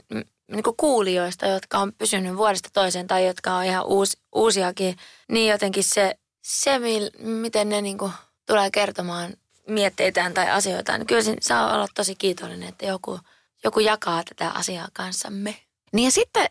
niin 0.52 0.64
kuin 0.64 0.78
kuulijoista, 0.78 1.46
jotka 1.46 1.78
on 1.78 1.94
pysynyt 1.94 2.38
vuodesta 2.38 2.70
toiseen 2.74 3.08
tai 3.08 3.28
jotka 3.28 3.56
on 3.56 3.64
ihan 3.64 3.86
uusi, 3.86 4.18
uusiakin, 4.36 4.98
niin 5.32 5.52
jotenkin 5.52 5.84
se, 5.84 6.16
se 6.42 6.80
miten 7.20 7.70
ne 7.70 7.82
niin 7.82 7.98
kuin 7.98 8.12
tulee 8.48 8.72
kertomaan 8.72 9.34
mietteitään 9.68 10.34
tai 10.34 10.50
asioitaan, 10.50 11.00
niin 11.00 11.08
kyllä 11.08 11.22
se 11.22 11.36
saa 11.42 11.76
olla 11.76 11.88
tosi 11.96 12.16
kiitollinen, 12.16 12.70
että 12.70 12.86
joku, 12.86 13.20
joku 13.64 13.80
jakaa 13.80 14.24
tätä 14.24 14.50
asiaa 14.50 14.88
kanssamme. 14.94 15.56
Niin 15.94 16.06
ja 16.06 16.12
sitten 16.12 16.46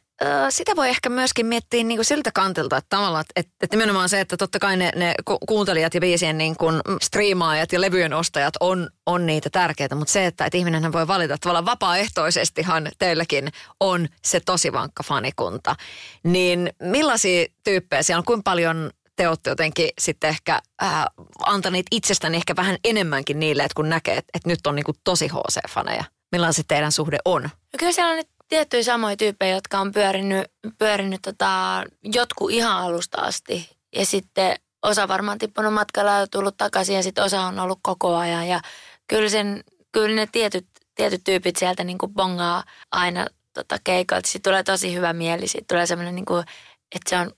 sitä 0.51 0.77
voi 0.77 0.89
ehkä 0.89 1.09
myöskin 1.09 1.47
miettiä 1.47 1.85
niin 1.85 1.99
kuin 1.99 2.05
siltä 2.05 2.31
kantilta, 2.35 2.77
että 2.77 2.97
tavallaan, 2.97 3.25
että, 3.37 3.53
että 3.63 3.77
nimenomaan 3.77 4.09
se, 4.09 4.21
että 4.21 4.37
totta 4.37 4.59
kai 4.59 4.77
ne, 4.77 4.93
ne 4.97 5.15
kuuntelijat 5.49 5.95
ja 5.95 6.01
biisien 6.01 6.39
niin 6.39 6.57
kuin 6.57 6.81
striimaajat 7.03 7.73
ja 7.73 7.81
levyjen 7.81 8.13
ostajat 8.13 8.55
on, 8.61 8.91
on 9.07 9.27
niitä 9.27 9.51
tärkeitä, 9.51 9.95
mutta 9.95 10.13
se, 10.13 10.27
että, 10.27 10.45
että 10.45 10.59
ihminen 10.59 10.93
voi 10.93 11.07
valita 11.07 11.39
tavallaan 11.39 11.67
vapaaehtoisestihan 11.67 12.89
teilläkin 12.99 13.49
on 13.81 14.09
se 14.25 14.41
tosi 14.41 14.73
vankka 14.73 15.03
fanikunta. 15.03 15.77
Niin 16.25 16.71
millaisia 16.83 17.47
tyyppejä 17.65 18.03
siellä 18.03 18.19
on, 18.19 18.25
kuinka 18.25 18.43
paljon 18.51 18.91
te 19.17 19.29
olette 19.29 19.51
jotenkin 19.51 19.89
sitten 19.99 20.31
ehkä 20.31 20.61
äh, 20.83 21.05
antaneet 21.47 21.87
itsestäni 21.91 22.37
ehkä 22.37 22.57
vähän 22.57 22.77
enemmänkin 22.85 23.41
niille, 23.41 23.63
että 23.63 23.75
kun 23.75 23.89
näkee, 23.89 24.17
että, 24.17 24.31
että 24.35 24.49
nyt 24.49 24.67
on 24.67 24.75
niin 24.75 24.85
kuin 24.85 24.97
tosi 25.05 25.29
HC-faneja. 25.29 26.05
Millainen 26.33 26.55
se 26.55 26.63
teidän 26.69 26.93
suhde 26.93 27.19
on? 27.25 27.43
No 27.43 27.77
kyllä 27.79 27.93
siellä 27.93 28.11
on 28.11 28.17
nyt 28.17 28.29
tiettyjä 28.53 28.83
samoja 28.83 29.17
tyyppejä, 29.17 29.55
jotka 29.55 29.79
on 29.79 29.93
pyörinyt, 29.93 30.47
pyörinyt 30.79 31.23
tota, 31.23 31.85
jotkut 32.03 32.51
ihan 32.51 32.77
alusta 32.77 33.21
asti. 33.21 33.71
Ja 33.97 34.07
sitten 34.07 34.57
osa 34.83 35.09
varmaan 35.09 35.39
tippunut 35.39 35.75
matkalla 35.75 36.11
ja 36.11 36.27
tullut 36.27 36.57
takaisin 36.57 36.97
ja 36.97 37.03
sitten 37.03 37.25
osa 37.25 37.41
on 37.41 37.59
ollut 37.59 37.79
koko 37.83 38.17
ajan. 38.17 38.49
Ja 38.49 38.61
kyllä, 39.09 39.29
sen, 39.29 39.65
kyllä 39.93 40.17
ne 40.17 40.29
tietyt, 40.33 40.67
tietyt 40.95 41.25
tyypit 41.25 41.57
sieltä 41.57 41.85
niin 41.85 41.99
kuin 41.99 42.15
bongaa 42.15 42.65
aina 42.91 43.27
tota, 43.55 43.77
keikoilta. 43.85 44.29
Sitten 44.29 44.51
tulee 44.51 44.63
tosi 44.63 44.95
hyvä 44.95 45.13
mieli. 45.13 45.49
Sitten 45.49 45.67
tulee 45.69 45.87
semmoinen, 45.87 46.15
niin 46.15 46.27
että 46.95 47.11
se 47.11 47.19
on 47.19 47.31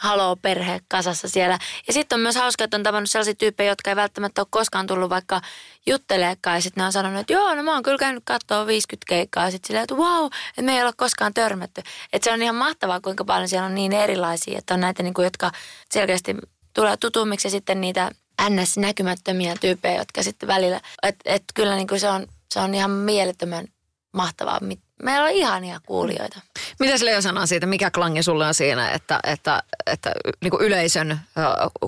haloo 0.00 0.36
perhe 0.36 0.80
kasassa 0.88 1.28
siellä. 1.28 1.58
Ja 1.86 1.92
sitten 1.92 2.16
on 2.16 2.20
myös 2.20 2.36
hauska, 2.36 2.64
että 2.64 2.76
on 2.76 2.82
tavannut 2.82 3.10
sellaisia 3.10 3.34
tyyppejä, 3.34 3.70
jotka 3.70 3.90
ei 3.90 3.96
välttämättä 3.96 4.40
ole 4.40 4.46
koskaan 4.50 4.86
tullut 4.86 5.10
vaikka 5.10 5.40
jutteleekaan. 5.86 6.56
Ja 6.56 6.62
sitten 6.62 6.82
ne 6.82 6.86
on 6.86 6.92
sanonut, 6.92 7.20
että 7.20 7.32
joo, 7.32 7.54
no 7.54 7.62
mä 7.62 7.72
oon 7.72 7.82
kyllä 7.82 7.98
käynyt 7.98 8.22
katsoa 8.26 8.66
50 8.66 9.04
keikkaa. 9.08 9.44
Ja 9.44 9.50
sitten 9.50 9.66
silleen, 9.66 9.82
että 9.82 9.94
wow, 9.94 10.26
että 10.48 10.62
me 10.62 10.76
ei 10.76 10.82
ole 10.82 10.92
koskaan 10.96 11.34
törmätty. 11.34 11.82
Että 12.12 12.24
se 12.24 12.32
on 12.32 12.42
ihan 12.42 12.56
mahtavaa, 12.56 13.00
kuinka 13.00 13.24
paljon 13.24 13.48
siellä 13.48 13.66
on 13.66 13.74
niin 13.74 13.92
erilaisia. 13.92 14.58
Että 14.58 14.74
on 14.74 14.80
näitä, 14.80 15.02
niin 15.02 15.14
kuin, 15.14 15.24
jotka 15.24 15.52
selkeästi 15.90 16.36
tulee 16.74 16.96
tutummiksi 16.96 17.46
ja 17.46 17.50
sitten 17.50 17.80
niitä 17.80 18.10
NS-näkymättömiä 18.48 19.56
tyyppejä, 19.60 19.98
jotka 19.98 20.22
sitten 20.22 20.46
välillä, 20.46 20.80
että 21.02 21.22
et 21.24 21.44
kyllä 21.54 21.76
niin 21.76 21.88
kuin 21.88 22.00
se, 22.00 22.08
on, 22.08 22.26
se 22.54 22.60
on 22.60 22.74
ihan 22.74 22.90
mielettömän 22.90 23.66
mahtavaa, 24.12 24.58
meillä 25.02 25.24
on 25.24 25.30
ihania 25.30 25.80
kuulijoita. 25.86 26.40
Mitä 26.80 27.04
Leo 27.04 27.20
sanoo 27.20 27.46
siitä, 27.46 27.66
mikä 27.66 27.90
klangi 27.90 28.22
sulle 28.22 28.46
on 28.46 28.54
siinä, 28.54 28.90
että, 28.90 29.20
että, 29.24 29.62
että 29.86 30.12
niin 30.40 30.50
kuin 30.50 30.62
yleisön 30.62 31.20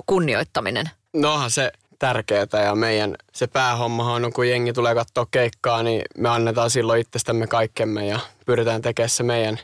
kunnioittaminen? 0.05 0.89
Nohan 1.13 1.51
se 1.51 1.71
tärkeää 1.99 2.63
ja 2.65 2.75
meidän 2.75 3.15
se 3.33 3.47
päähommahan 3.47 4.25
on, 4.25 4.33
kun 4.33 4.49
jengi 4.49 4.73
tulee 4.73 4.95
katsoa 4.95 5.27
keikkaa, 5.31 5.83
niin 5.83 6.01
me 6.17 6.29
annetaan 6.29 6.69
silloin 6.69 7.01
itsestämme 7.01 7.47
kaikkemme 7.47 8.07
ja 8.07 8.19
pyritään 8.45 8.81
tekemään 8.81 9.09
se 9.09 9.23
meidän, 9.23 9.59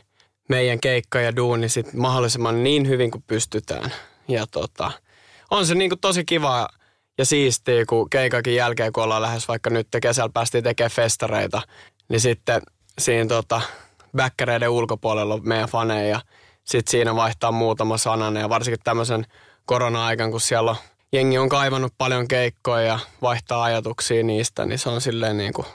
meidän 0.48 0.80
keikka 0.80 1.20
ja 1.20 1.36
duuni 1.36 1.68
sit 1.68 1.92
mahdollisimman 1.92 2.62
niin 2.62 2.88
hyvin 2.88 3.10
kuin 3.10 3.24
pystytään. 3.26 3.92
Ja 4.28 4.46
tota, 4.46 4.92
on 5.50 5.66
se 5.66 5.74
niinku 5.74 5.96
tosi 5.96 6.24
kiva 6.24 6.68
ja 7.18 7.24
siistiä, 7.24 7.86
kun 7.86 8.10
keikakin 8.10 8.54
jälkeen, 8.54 8.92
kun 8.92 9.04
ollaan 9.04 9.22
lähes 9.22 9.48
vaikka 9.48 9.70
nyt 9.70 9.88
kesällä 10.02 10.30
päästiin 10.34 10.64
tekemään 10.64 10.90
festareita, 10.90 11.62
niin 12.08 12.20
sitten 12.20 12.62
siinä 13.00 13.28
tota, 13.28 13.60
bäkkäreiden 14.16 14.68
ulkopuolella 14.68 15.34
on 15.34 15.40
meidän 15.44 15.68
faneja 15.68 16.08
ja 16.08 16.20
sitten 16.64 16.90
siinä 16.90 17.14
vaihtaa 17.14 17.52
muutama 17.52 17.96
sanan 17.96 18.36
ja 18.36 18.48
varsinkin 18.48 18.80
tämmöisen 18.84 19.26
korona-aikan, 19.64 20.30
kun 20.30 20.40
siellä 20.40 20.70
on, 20.70 20.76
jengi 21.12 21.38
on 21.38 21.48
kaivannut 21.48 21.94
paljon 21.98 22.28
keikkoja 22.28 22.82
ja 22.82 22.98
vaihtaa 23.22 23.62
ajatuksia 23.64 24.22
niistä, 24.22 24.66
niin 24.66 24.78
se 24.78 24.88
on 24.88 25.00
silleen 25.00 25.36
niin 25.36 25.52
kuin 25.52 25.66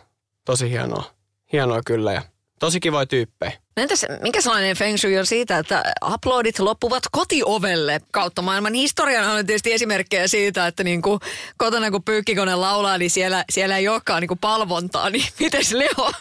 tosi 0.46 0.70
hienoa, 0.70 1.04
hienoa 1.52 1.82
kyllä 1.86 2.14
ja 2.14 2.22
tosi 2.60 2.80
kivoja 2.80 3.06
tyyppejä. 3.06 3.52
Entäs 3.78 4.06
minkä 4.22 4.42
sellainen 4.42 4.78
feng 4.78 4.98
shui 4.98 5.18
on 5.18 5.26
siitä, 5.26 5.58
että 5.58 5.84
uploadit 6.14 6.60
loppuvat 6.60 7.04
kotiovelle 7.12 8.02
kautta 8.12 8.42
maailman? 8.42 8.74
Historian 8.74 9.30
on 9.30 9.46
tietysti 9.46 9.74
esimerkkejä 9.74 10.28
siitä, 10.28 10.68
että 10.68 10.84
niin 10.84 11.02
kuin 11.02 11.20
kotona 11.58 11.92
kun 11.92 12.04
pyykkikone 12.04 12.56
laulaa, 12.56 12.98
niin 12.98 13.12
siellä, 13.12 13.46
siellä 13.50 13.78
ei 13.78 13.88
olekaan 13.88 14.22
niin 14.22 14.28
kuin 14.28 14.40
palvontaa. 14.40 15.10
Niin 15.10 15.26
mites 15.40 15.74
Leo? 15.74 16.12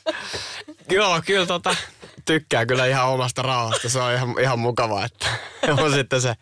Joo, 0.90 1.22
kyllä 1.26 1.46
tota, 1.46 1.76
tykkää 2.24 2.66
kyllä 2.66 2.86
ihan 2.86 3.08
omasta 3.08 3.42
rauhasta. 3.42 3.88
Se 3.88 3.98
on 3.98 4.14
ihan, 4.14 4.34
ihan 4.40 4.58
mukavaa, 4.58 5.04
että 5.04 5.26
on 5.82 5.92
sitten 5.92 6.20
se 6.20 6.34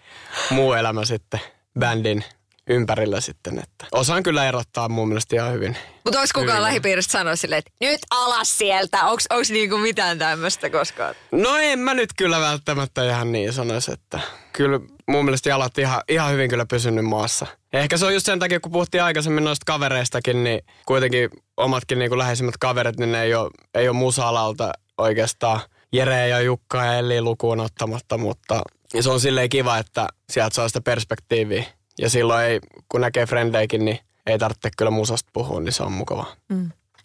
muu 0.50 0.72
elämä 0.72 1.04
sitten 1.04 1.40
bändin 1.78 2.24
ympärillä 2.70 3.20
sitten. 3.20 3.58
Että 3.58 3.86
osaan 3.92 4.22
kyllä 4.22 4.48
erottaa 4.48 4.88
mun 4.88 5.08
mielestä 5.08 5.36
ihan 5.36 5.52
hyvin. 5.52 5.76
Mutta 6.04 6.20
onko 6.20 6.30
kukaan 6.34 6.50
Hyvin. 6.50 6.62
lähipiiristä 6.62 7.12
sanoa 7.12 7.36
silleen, 7.36 7.58
että 7.58 7.70
nyt 7.80 8.00
alas 8.10 8.58
sieltä? 8.58 9.04
Onko 9.04 9.22
niinku 9.48 9.78
mitään 9.78 10.18
tämmöistä 10.18 10.70
koskaan? 10.70 11.14
No 11.32 11.56
en 11.56 11.78
mä 11.78 11.94
nyt 11.94 12.10
kyllä 12.18 12.40
välttämättä 12.40 13.04
ihan 13.04 13.32
niin 13.32 13.52
sanoisi, 13.52 13.92
että 13.92 14.20
kyllä 14.52 14.80
mun 15.08 15.24
mielestä 15.24 15.48
jalat 15.48 15.78
ihan, 15.78 16.02
ihan 16.08 16.32
hyvin 16.32 16.50
kyllä 16.50 16.66
pysynyt 16.66 17.04
maassa. 17.04 17.46
Ehkä 17.72 17.96
se 17.96 18.06
on 18.06 18.14
just 18.14 18.26
sen 18.26 18.38
takia, 18.38 18.60
kun 18.60 18.72
puhuttiin 18.72 19.02
aikaisemmin 19.02 19.44
noista 19.44 19.64
kavereistakin, 19.66 20.44
niin 20.44 20.60
kuitenkin 20.86 21.30
omatkin 21.56 21.98
niin 21.98 22.10
kuin 22.10 22.18
läheisimmät 22.18 22.56
kaverit, 22.60 22.98
niin 22.98 23.12
ne 23.12 23.22
ei 23.22 23.34
ole, 23.34 23.50
ei 23.74 23.88
ole 23.88 23.96
musa-alalta 23.96 24.72
oikeastaan 24.98 25.60
Jere 25.92 26.28
ja 26.28 26.40
Jukka 26.40 26.84
ja 26.84 26.94
Elli 26.94 27.20
lukuun 27.20 27.60
ottamatta, 27.60 28.18
mutta 28.18 28.62
se 29.00 29.10
on 29.10 29.20
silleen 29.20 29.48
kiva, 29.48 29.78
että 29.78 30.08
sieltä 30.30 30.54
saa 30.54 30.68
sitä 30.68 30.80
perspektiiviä. 30.80 31.64
Ja 31.98 32.10
silloin 32.10 32.44
ei, 32.44 32.60
kun 32.88 33.00
näkee 33.00 33.26
frendeikin, 33.26 33.84
niin 33.84 33.98
ei 34.26 34.38
tarvitse 34.38 34.70
kyllä 34.76 34.90
musasta 34.90 35.30
puhua, 35.32 35.60
niin 35.60 35.72
se 35.72 35.82
on 35.82 35.92
mukavaa. 35.92 36.36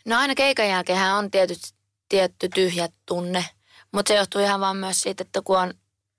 No 0.06 0.18
aina 0.18 0.36
keikan 0.36 0.68
jälkeen 0.68 1.14
on 1.14 1.32
tietyt, 1.32 1.60
tietty 2.10 2.50
tyhjä 2.50 2.90
tunne, 3.06 3.46
mutta 3.92 4.10
se 4.10 4.16
johtuu 4.16 4.42
ihan 4.42 4.60
vaan 4.60 4.78
myös 4.78 5.02
siitä, 5.02 5.22
että 5.22 5.42
kun 5.42 5.60
on 5.60 5.74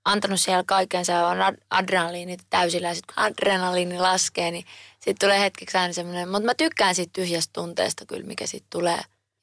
antanut 0.05 0.39
siellä 0.39 0.63
kaikensa 0.67 1.27
on 1.27 1.41
ad- 1.41 1.61
adrenaliini 1.69 2.37
täysillä 2.49 2.87
ja 2.87 2.95
sitten 2.95 3.15
kun 3.15 3.23
adrenaliini 3.23 3.99
laskee, 3.99 4.51
niin 4.51 4.65
sitten 4.93 5.27
tulee 5.27 5.39
hetkeksi 5.39 5.77
aina 5.77 5.93
semmoinen, 5.93 6.29
mutta 6.29 6.45
mä 6.45 6.55
tykkään 6.55 6.95
siitä 6.95 7.13
tyhjästä 7.13 7.53
tunteesta 7.53 8.05
kyllä, 8.05 8.25
mikä 8.25 8.45
sitten 8.47 8.69
tulee. 8.69 9.01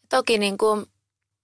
Toki 0.09 0.39
niin 0.39 0.59
kuin 0.59 0.87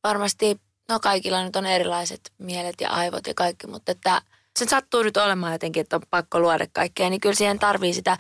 varmasti, 0.05 0.61
no 0.89 1.01
kaikilla 1.01 1.45
nyt 1.45 1.57
on 1.57 1.67
erilaiset 1.67 2.33
mielet 2.39 2.81
ja 2.81 2.91
aivot 2.91 3.27
ja 3.27 3.35
kaikki, 3.35 3.67
mutta 3.67 3.93
että 3.93 4.23
se 4.57 4.65
sattuu 4.65 5.03
nyt 5.03 5.17
olemaan 5.17 5.53
jotenkin, 5.53 5.81
että 5.81 5.97
on 5.97 6.03
pakko 6.11 6.41
luoda 6.41 6.67
kaikkea, 6.73 7.11
niin 7.11 7.21
kyllä 7.21 7.35
siihen 7.35 7.59
tarvii 7.59 7.95
sitä, 7.95 8.19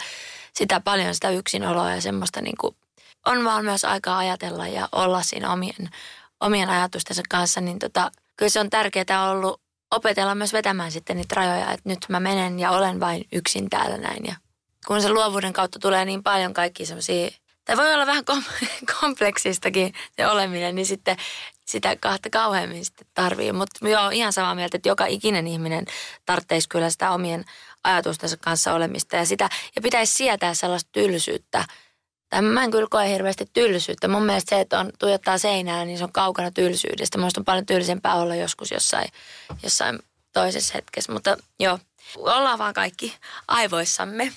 sitä 0.53 0.81
paljon 0.81 1.15
sitä 1.15 1.31
yksinoloa 1.31 1.91
ja 1.91 2.01
semmoista 2.01 2.41
niin 2.41 2.57
kuin, 2.61 2.77
on 3.27 3.45
vaan 3.45 3.65
myös 3.65 3.85
aikaa 3.85 4.19
ajatella 4.19 4.69
ja 4.69 4.89
olla 4.93 5.23
siinä 5.23 5.53
omien, 5.53 5.91
omien 6.41 6.69
ajatustensa 6.69 7.23
kanssa, 7.29 7.61
niin 7.61 7.79
tota, 7.79 8.11
kyllä 8.37 8.51
se 8.51 8.61
on 8.61 8.71
tärkeää 8.71 9.31
ollut 9.31 9.61
opetella 9.91 10.35
myös 10.35 10.53
vetämään 10.53 10.93
sitten 10.93 11.17
niitä 11.17 11.35
rajoja, 11.35 11.73
että 11.73 11.89
nyt 11.89 11.99
mä 12.09 12.21
menen 12.21 12.59
ja 12.59 12.71
olen 12.71 13.01
vain 13.01 13.25
yksin 13.33 13.71
täällä 13.71 13.97
näin. 13.97 14.25
Ja 14.25 14.35
kun 14.87 15.03
se 15.03 15.09
luovuuden 15.09 15.53
kautta 15.53 15.79
tulee 15.79 16.05
niin 16.05 16.23
paljon 16.23 16.55
kaikki 16.55 16.87
semmoisia, 16.87 17.31
tai 17.67 17.77
voi 17.77 17.95
olla 17.95 18.07
vähän 18.07 18.25
kom- 18.25 18.43
kompleksistakin 19.01 19.95
se 20.17 20.27
oleminen, 20.27 20.75
niin 20.75 20.87
sitten 20.87 21.17
sitä 21.67 21.97
kahta 21.97 22.31
kauheammin 22.31 22.85
sitten 22.85 23.07
tarvii. 23.15 23.53
Mutta 23.53 23.89
joo, 23.89 24.11
ihan 24.11 24.33
samaa 24.33 24.55
mieltä, 24.55 24.77
että 24.77 24.89
joka 24.89 25.07
ikinen 25.07 25.47
ihminen 25.47 25.85
tarvitsisi 26.27 26.69
kyllä 26.69 26.91
sitä 26.91 27.11
omien 27.11 27.45
ajatustensa 27.85 28.37
kanssa 28.37 28.75
olemista 28.75 29.17
ja 29.17 29.27
sitä, 29.27 29.49
ja 29.77 29.83
pitäisi 29.83 30.15
sietää 30.15 30.55
sellaista 30.55 30.91
tylsyyttä. 30.93 31.65
Tai 32.29 32.43
mä 32.43 32.65
en 32.65 32.71
kyllä 32.71 32.87
koe 32.91 33.09
hirveästi 33.09 33.47
tylsyyttä. 33.53 34.09
Mun 34.09 34.23
mielestä 34.23 34.57
se, 34.57 34.61
että 34.61 34.81
on, 34.81 34.91
tuijottaa 34.99 35.39
seinää, 35.39 35.85
niin 35.85 35.99
se 35.99 36.05
on 36.05 36.13
kaukana 36.13 36.51
tylsyydestä. 36.51 37.19
Musta 37.19 37.41
on 37.41 37.45
paljon 37.45 37.67
tylsempää 37.67 38.15
olla 38.15 38.35
joskus 38.35 38.71
jossain, 38.71 39.09
jossain 39.63 39.99
toisessa 40.33 40.75
hetkessä. 40.75 41.13
Mutta 41.13 41.37
joo, 41.61 41.79
ollaan 42.17 42.59
vaan 42.59 42.75
kaikki 42.75 43.17
aivoissamme. 43.49 44.33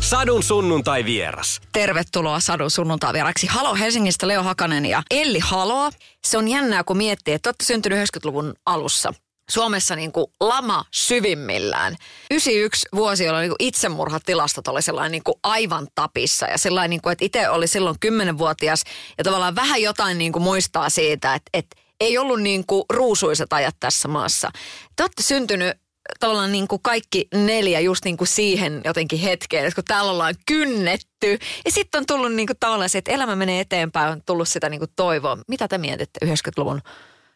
Sadun 0.00 0.42
sunnuntai 0.42 1.04
vieras. 1.04 1.60
Tervetuloa 1.72 2.40
Sadun 2.40 2.70
sunnuntai 2.70 3.12
vieraksi. 3.12 3.46
Halo 3.46 3.74
Helsingistä 3.74 4.28
Leo 4.28 4.42
Hakanen 4.42 4.86
ja 4.86 5.02
Elli 5.10 5.38
Haloa. 5.38 5.90
Se 6.26 6.38
on 6.38 6.48
jännää, 6.48 6.84
kun 6.84 6.96
miettii, 6.96 7.34
että 7.34 7.48
olette 7.48 7.64
syntynyt 7.64 7.98
90-luvun 7.98 8.54
alussa. 8.66 9.14
Suomessa 9.50 9.96
niin 9.96 10.12
kuin 10.12 10.26
lama 10.40 10.84
syvimmillään. 10.90 11.96
91 12.30 12.88
vuosi, 12.94 13.24
jolloin 13.24 13.42
niin 13.42 13.56
kuin 13.58 13.68
itsemurhatilastot 13.68 14.68
oli 14.68 14.82
sellainen 14.82 15.12
niin 15.12 15.22
kuin 15.24 15.38
aivan 15.42 15.86
tapissa. 15.94 16.46
Ja 16.46 16.58
sellainen, 16.58 16.90
niin 16.90 17.02
kuin, 17.02 17.12
että 17.12 17.24
itse 17.24 17.48
oli 17.48 17.66
silloin 17.66 17.96
10-vuotias 18.06 18.82
ja 19.18 19.24
tavallaan 19.24 19.54
vähän 19.54 19.82
jotain 19.82 20.18
niin 20.18 20.32
kuin 20.32 20.42
muistaa 20.42 20.90
siitä, 20.90 21.34
että, 21.34 21.50
että 21.52 21.76
ei 22.00 22.18
ollut 22.18 22.40
niin 22.42 22.66
kuin 22.66 22.84
ruusuiset 22.92 23.52
ajat 23.52 23.76
tässä 23.80 24.08
maassa. 24.08 24.50
Te 24.96 25.02
olette 25.02 25.22
syntynyt 25.22 25.76
tavallaan 26.20 26.52
niin 26.52 26.68
kuin 26.68 26.82
kaikki 26.82 27.28
neljä 27.34 27.80
just 27.80 28.04
niin 28.04 28.16
kuin 28.16 28.28
siihen 28.28 28.80
jotenkin 28.84 29.18
hetkeen, 29.18 29.64
että 29.64 29.74
kun 29.74 29.84
täällä 29.84 30.12
ollaan 30.12 30.34
kynnetty. 30.46 31.38
Ja 31.64 31.70
sitten 31.70 31.98
on 31.98 32.06
tullut 32.06 32.32
niin 32.32 32.46
kuin 32.46 32.56
tavallaan 32.60 32.90
se, 32.90 32.98
että 32.98 33.12
elämä 33.12 33.36
menee 33.36 33.60
eteenpäin, 33.60 34.12
on 34.12 34.22
tullut 34.26 34.48
sitä 34.48 34.68
niin 34.68 34.80
kuin 34.80 34.90
toivoa. 34.96 35.38
Mitä 35.48 35.68
te 35.68 35.78
mietitte 35.78 36.26
90-luvun 36.26 36.82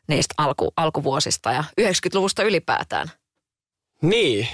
niistä 0.09 0.35
alku, 0.39 0.73
alkuvuosista 0.77 1.53
ja 1.53 1.65
90-luvusta 1.81 2.43
ylipäätään? 2.43 3.11
Niin, 4.03 4.49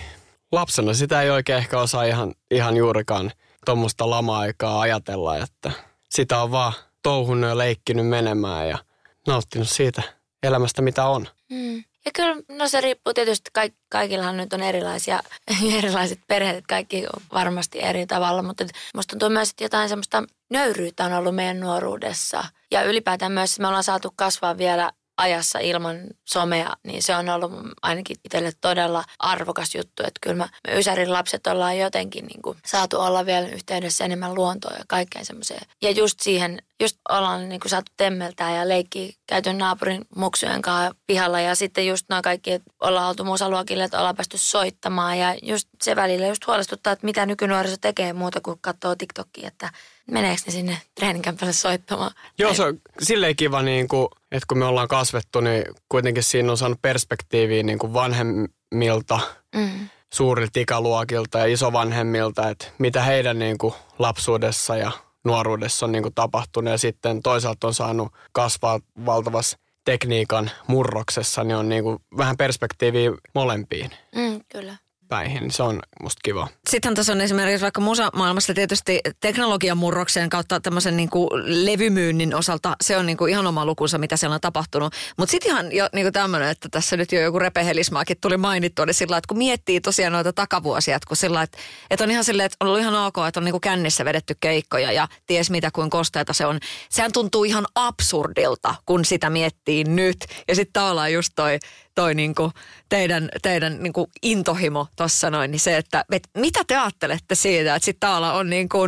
lapsena 0.53 0.95
sitä 0.95 1.23
ei 1.23 1.31
oikein 1.31 1.59
ehkä 1.59 1.81
osaa 1.81 2.05
ihan, 2.05 2.35
ihan 2.51 2.77
juurikaan 2.77 3.33
tuommoista 3.65 4.11
lama-aikaa 4.11 4.81
ajatella, 4.81 5.37
että 5.37 5.73
sitä 6.11 6.43
on 6.43 6.51
vaan 6.51 6.73
touhunut 7.03 7.51
ja 7.51 7.59
leikkinyt 7.59 8.07
menemään 8.09 8.69
ja 8.69 8.79
nauttinut 9.27 9.69
siitä 9.69 10.03
elämästä, 10.43 10.83
mitä 10.83 11.07
on. 11.07 11.29
Mm. 11.51 11.85
Ja 12.09 12.13
kyllä, 12.15 12.37
no 12.59 12.69
se 12.69 12.81
riippuu 12.81 13.15
tietysti, 13.15 13.51
kaik, 13.53 13.75
kaikillahan 13.89 14.37
nyt 14.37 14.53
on 14.53 14.63
erilaisia, 14.63 15.23
erilaiset 15.79 16.21
perheet, 16.27 16.67
kaikki 16.67 17.07
on 17.07 17.23
varmasti 17.33 17.83
eri 17.83 18.07
tavalla, 18.07 18.43
mutta 18.43 18.65
musta 18.95 19.11
tuntuu 19.11 19.29
myös, 19.29 19.51
että 19.51 19.65
jotain 19.65 19.89
semmoista 19.89 20.23
nöyryyttä 20.51 21.05
on 21.05 21.13
ollut 21.13 21.35
meidän 21.35 21.61
nuoruudessa. 21.61 22.45
Ja 22.71 22.83
ylipäätään 22.83 23.33
myös 23.33 23.59
me 23.59 23.67
ollaan 23.67 23.85
saatu 23.85 24.13
kasvaa 24.17 24.59
vielä 24.59 24.91
ajassa 25.19 25.59
ilman 25.59 26.01
somea, 26.25 26.77
niin 26.83 27.03
se 27.03 27.17
on 27.17 27.29
ollut 27.29 27.53
ainakin 27.83 28.17
itselle 28.25 28.53
todella 28.61 29.05
arvokas 29.19 29.75
juttu. 29.75 30.03
Että 30.03 30.19
kyllä 30.21 30.37
me 30.37 30.77
Ysärin 30.79 31.13
lapset 31.13 31.47
ollaan 31.47 31.79
jotenkin 31.79 32.27
niin 32.27 32.43
kuin 32.43 32.59
saatu 32.67 33.01
olla 33.01 33.27
vielä 33.27 33.49
yhteydessä 33.49 34.05
enemmän 34.05 34.35
luontoa 34.35 34.77
ja 34.79 34.85
kaikkeen 34.89 35.25
semmoiseen. 35.25 35.67
Ja 35.83 35.91
just 35.91 36.21
siihen, 36.21 36.63
just 36.81 36.97
ollaan 37.09 37.49
niin 37.49 37.61
kuin 37.61 37.71
saatu 37.71 37.93
temmeltää 37.97 38.57
ja 38.57 38.69
leikkiä 38.69 39.13
käyty 39.27 39.53
naapurin 39.53 40.07
muksujen 40.17 40.63
kanssa 40.63 40.95
pihalla. 41.07 41.41
Ja 41.41 41.55
sitten 41.55 41.87
just 41.87 42.07
nämä 42.09 42.23
kaikki, 42.23 42.53
että 42.53 42.71
ollaan 42.81 43.09
oltu 43.09 43.25
musaluokille, 43.25 43.85
että 43.85 43.99
ollaan 43.99 44.17
päästy 44.17 44.39
soittamaan. 44.39 45.19
Ja 45.19 45.35
just 45.43 45.69
se 45.83 45.97
välillä 45.97 46.27
just 46.27 46.47
huolestuttaa, 46.47 46.93
että 46.93 47.07
mitä 47.07 47.27
nykynuoriso 47.27 47.77
tekee 47.81 48.13
muuta 48.13 48.41
kuin 48.41 48.59
katsoo 48.61 48.97
TikTokia, 48.97 49.49
että 49.49 49.71
meneekö 50.11 50.43
ne 50.47 50.53
sinne 50.53 50.79
treeninkämpälle 50.95 51.53
soittamaan. 51.53 52.11
Joo, 52.39 52.55
se 52.55 52.63
on 52.63 52.81
silleen 53.03 53.37
kiva, 53.37 53.63
niin 53.63 53.89
kuin, 53.89 54.09
että 54.33 54.47
kun 54.49 54.59
me 54.59 54.65
ollaan 54.65 54.89
kasvettu, 54.89 55.41
niin 55.41 55.65
kuitenkin 55.89 56.23
siinä 56.23 56.51
on 56.51 56.59
saanut 56.59 56.83
perspektiiviä 56.83 57.63
niin 57.63 57.79
kuin 57.79 57.93
vanhemmilta, 57.93 59.21
Mm. 59.55 59.89
suurilta 60.13 60.61
ikäluokilta 60.61 61.39
ja 61.39 61.47
isovanhemmilta, 61.47 62.49
että 62.51 62.67
mitä 62.79 63.03
heidän 63.03 63.39
niin 63.39 63.59
kuin 63.59 63.75
lapsuudessa 63.99 64.77
ja 64.77 64.91
nuoruudessa 65.25 65.87
on 65.87 65.93
niin 65.93 66.03
kuin 66.03 66.15
tapahtunut. 66.15 66.71
Ja 66.71 66.79
sitten 66.79 67.23
toisaalta 67.23 67.67
on 67.67 67.75
saanut 67.75 68.13
kasvaa 68.33 68.81
valtavassa 69.07 69.59
tekniikan 69.85 70.51
murroksessa, 70.67 71.45
niin 71.45 71.57
on 71.57 71.69
niin 71.69 71.85
kuin 71.85 71.99
vähän 72.17 72.37
perspektiiviä 72.37 73.11
molempiin 73.35 73.91
Mm, 74.15 74.41
kyllä. 74.53 74.77
Päihin. 75.09 75.51
Se 75.51 75.63
on 75.63 75.81
musta 76.03 76.21
kiva. 76.25 76.49
sittenhän 76.71 76.95
tässä 76.97 77.13
on 77.13 77.21
esimerkiksi 77.21 77.63
vaikka 77.63 77.81
musamaailmassa 77.81 78.55
tietysti 78.55 79.01
teknologian 79.21 79.79
murrokseen 79.79 80.29
kautta 80.29 80.61
tämmöisen 80.61 80.97
niin 80.97 81.11
kuin 81.11 81.29
levymyynnin 81.67 82.35
osalta 82.35 82.77
se 82.81 82.97
on 82.97 83.07
niin 83.07 83.17
kuin 83.17 83.31
ihan 83.31 83.47
oma 83.47 83.67
lukunsa, 83.67 83.99
mitä 83.99 84.17
siellä 84.17 84.35
on 84.35 84.41
tapahtunut. 84.41 84.95
Mutta 85.17 85.31
sitten 85.31 85.51
ihan 85.51 85.73
jo 85.73 85.89
niin 85.95 86.05
kuin 86.05 86.13
tämmöinen, 86.13 86.49
että 86.49 86.69
tässä 86.69 86.97
nyt 86.97 87.13
jo 87.13 87.21
joku 87.21 87.39
repehelismaakin 87.39 88.17
tuli 88.21 88.37
mainittua, 88.37 88.87
niin 88.87 88.95
sillä 88.95 89.17
että 89.17 89.29
kun 89.29 89.39
miettii 89.39 89.81
tosiaan 89.81 90.13
noita 90.13 90.33
takavuosia, 90.33 90.97
että 90.97 91.09
kun 91.09 91.17
sillä 91.17 91.43
että, 91.43 91.59
että 91.91 92.05
on 92.05 92.11
ihan 92.11 92.25
silleen, 92.25 92.47
että 92.47 92.57
on 92.61 92.69
ollut 92.69 92.81
ihan 92.81 92.95
ok, 92.95 93.17
että 93.29 93.41
on 93.41 93.45
niin 93.45 93.53
kuin 93.53 93.61
kännissä 93.61 94.05
vedetty 94.05 94.37
keikkoja 94.41 94.93
ja 94.93 95.09
ties 95.27 95.51
mitä 95.51 95.71
kuin 95.71 95.91
kosteita 95.91 96.33
se 96.33 96.47
on. 96.47 96.59
Sehän 96.91 97.13
tuntuu 97.13 97.45
ihan 97.45 97.67
absurdilta, 97.75 98.75
kun 98.87 99.05
sitä 99.05 99.31
miettii 99.31 99.85
nyt. 99.85 100.17
Ja 100.49 100.55
sitten 100.55 100.73
tavallaan 100.73 101.13
just 101.13 101.33
toi 101.37 101.59
toi 101.99 102.15
niinku 102.15 102.53
teidän, 102.89 103.29
teidän 103.43 103.83
niinku 103.83 104.11
intohimo 104.23 104.87
tuossa 104.97 105.31
noin, 105.31 105.51
niin 105.51 105.61
se, 105.61 105.77
että 105.77 106.05
et 106.13 106.29
mitä 106.37 106.61
te 106.67 106.77
ajattelette 106.77 107.35
siitä, 107.35 107.75
että 107.75 107.85
sitten 107.85 108.09
täällä 108.09 108.33
on 108.33 108.51
niinku, 108.51 108.79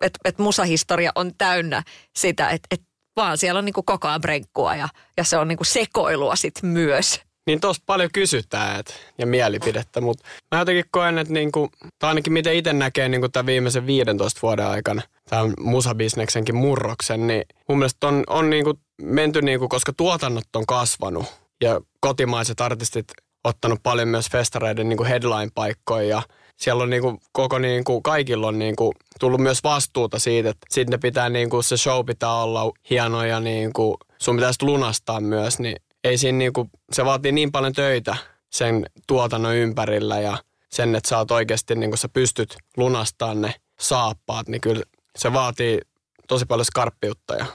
että 0.00 0.18
et 0.24 0.38
musahistoria 0.38 1.12
on 1.14 1.32
täynnä 1.38 1.82
sitä, 2.16 2.48
että 2.48 2.66
et 2.70 2.82
vaan 3.16 3.38
siellä 3.38 3.58
on 3.58 3.64
niinku 3.64 3.82
koko 3.82 4.08
ajan 4.08 4.20
brenkkua 4.20 4.74
ja, 4.74 4.88
ja 5.16 5.24
se 5.24 5.36
on 5.36 5.48
niinku 5.48 5.64
sekoilua 5.64 6.36
sitten 6.36 6.70
myös. 6.70 7.20
Niin 7.46 7.60
tuossa 7.60 7.82
paljon 7.86 8.10
kysytään 8.12 8.80
et, 8.80 9.12
ja 9.18 9.26
mielipidettä, 9.26 10.00
mutta 10.00 10.24
mä 10.54 10.58
jotenkin 10.58 10.84
koen, 10.90 11.18
että 11.18 11.32
niinku, 11.32 11.68
tai 11.98 12.08
ainakin 12.08 12.32
miten 12.32 12.54
itse 12.54 12.72
näkee 12.72 13.08
niinku 13.08 13.28
tämän 13.28 13.46
viimeisen 13.46 13.86
15 13.86 14.40
vuoden 14.42 14.66
aikana, 14.66 15.02
tämän 15.30 15.52
musabisneksenkin 15.60 16.54
murroksen, 16.54 17.26
niin 17.26 17.44
mun 17.68 17.78
mielestä 17.78 18.08
on, 18.08 18.24
on 18.26 18.50
niinku 18.50 18.78
menty, 19.02 19.42
niinku, 19.42 19.68
koska 19.68 19.92
tuotannot 19.92 20.56
on 20.56 20.66
kasvanut 20.66 21.43
ja 21.62 21.80
kotimaiset 22.00 22.60
artistit 22.60 23.06
ottanut 23.44 23.82
paljon 23.82 24.08
myös 24.08 24.30
festareiden 24.30 24.88
niin 24.88 25.06
headline-paikkoja 25.06 26.08
ja 26.08 26.22
siellä 26.56 26.82
on 26.82 26.90
niin 26.90 27.02
kuin, 27.02 27.18
koko 27.32 27.58
niin 27.58 27.84
kuin, 27.84 28.02
kaikilla 28.02 28.46
on 28.46 28.58
niin 28.58 28.76
kuin, 28.76 28.92
tullut 29.20 29.40
myös 29.40 29.64
vastuuta 29.64 30.18
siitä, 30.18 30.50
että 30.50 30.66
sitten 30.70 31.00
pitää 31.00 31.28
niin 31.28 31.50
kuin, 31.50 31.64
se 31.64 31.76
show 31.76 32.06
pitää 32.06 32.34
olla 32.34 32.72
hieno 32.90 33.24
ja 33.24 33.40
niin 33.40 33.72
kuin, 33.72 33.96
sun 34.18 34.36
pitäisi 34.36 34.64
lunastaa 34.64 35.20
myös, 35.20 35.58
niin 35.58 35.76
ei 36.04 36.18
siinä 36.18 36.38
niin 36.38 36.52
kuin, 36.52 36.70
se 36.92 37.04
vaatii 37.04 37.32
niin 37.32 37.52
paljon 37.52 37.72
töitä 37.72 38.16
sen 38.52 38.86
tuotannon 39.06 39.54
ympärillä 39.54 40.20
ja 40.20 40.38
sen, 40.72 40.94
että 40.94 41.08
sä 41.08 41.18
oot 41.18 41.30
oikeasti 41.30 41.74
niin 41.74 41.90
kuin 41.90 41.98
sä 41.98 42.08
pystyt 42.08 42.56
lunastamaan 42.76 43.40
ne 43.40 43.54
saappaat, 43.80 44.48
niin 44.48 44.60
kyllä 44.60 44.82
se 45.16 45.32
vaatii 45.32 45.80
tosi 46.28 46.46
paljon 46.46 46.64
skarppiutta 46.64 47.34
ja 47.34 47.46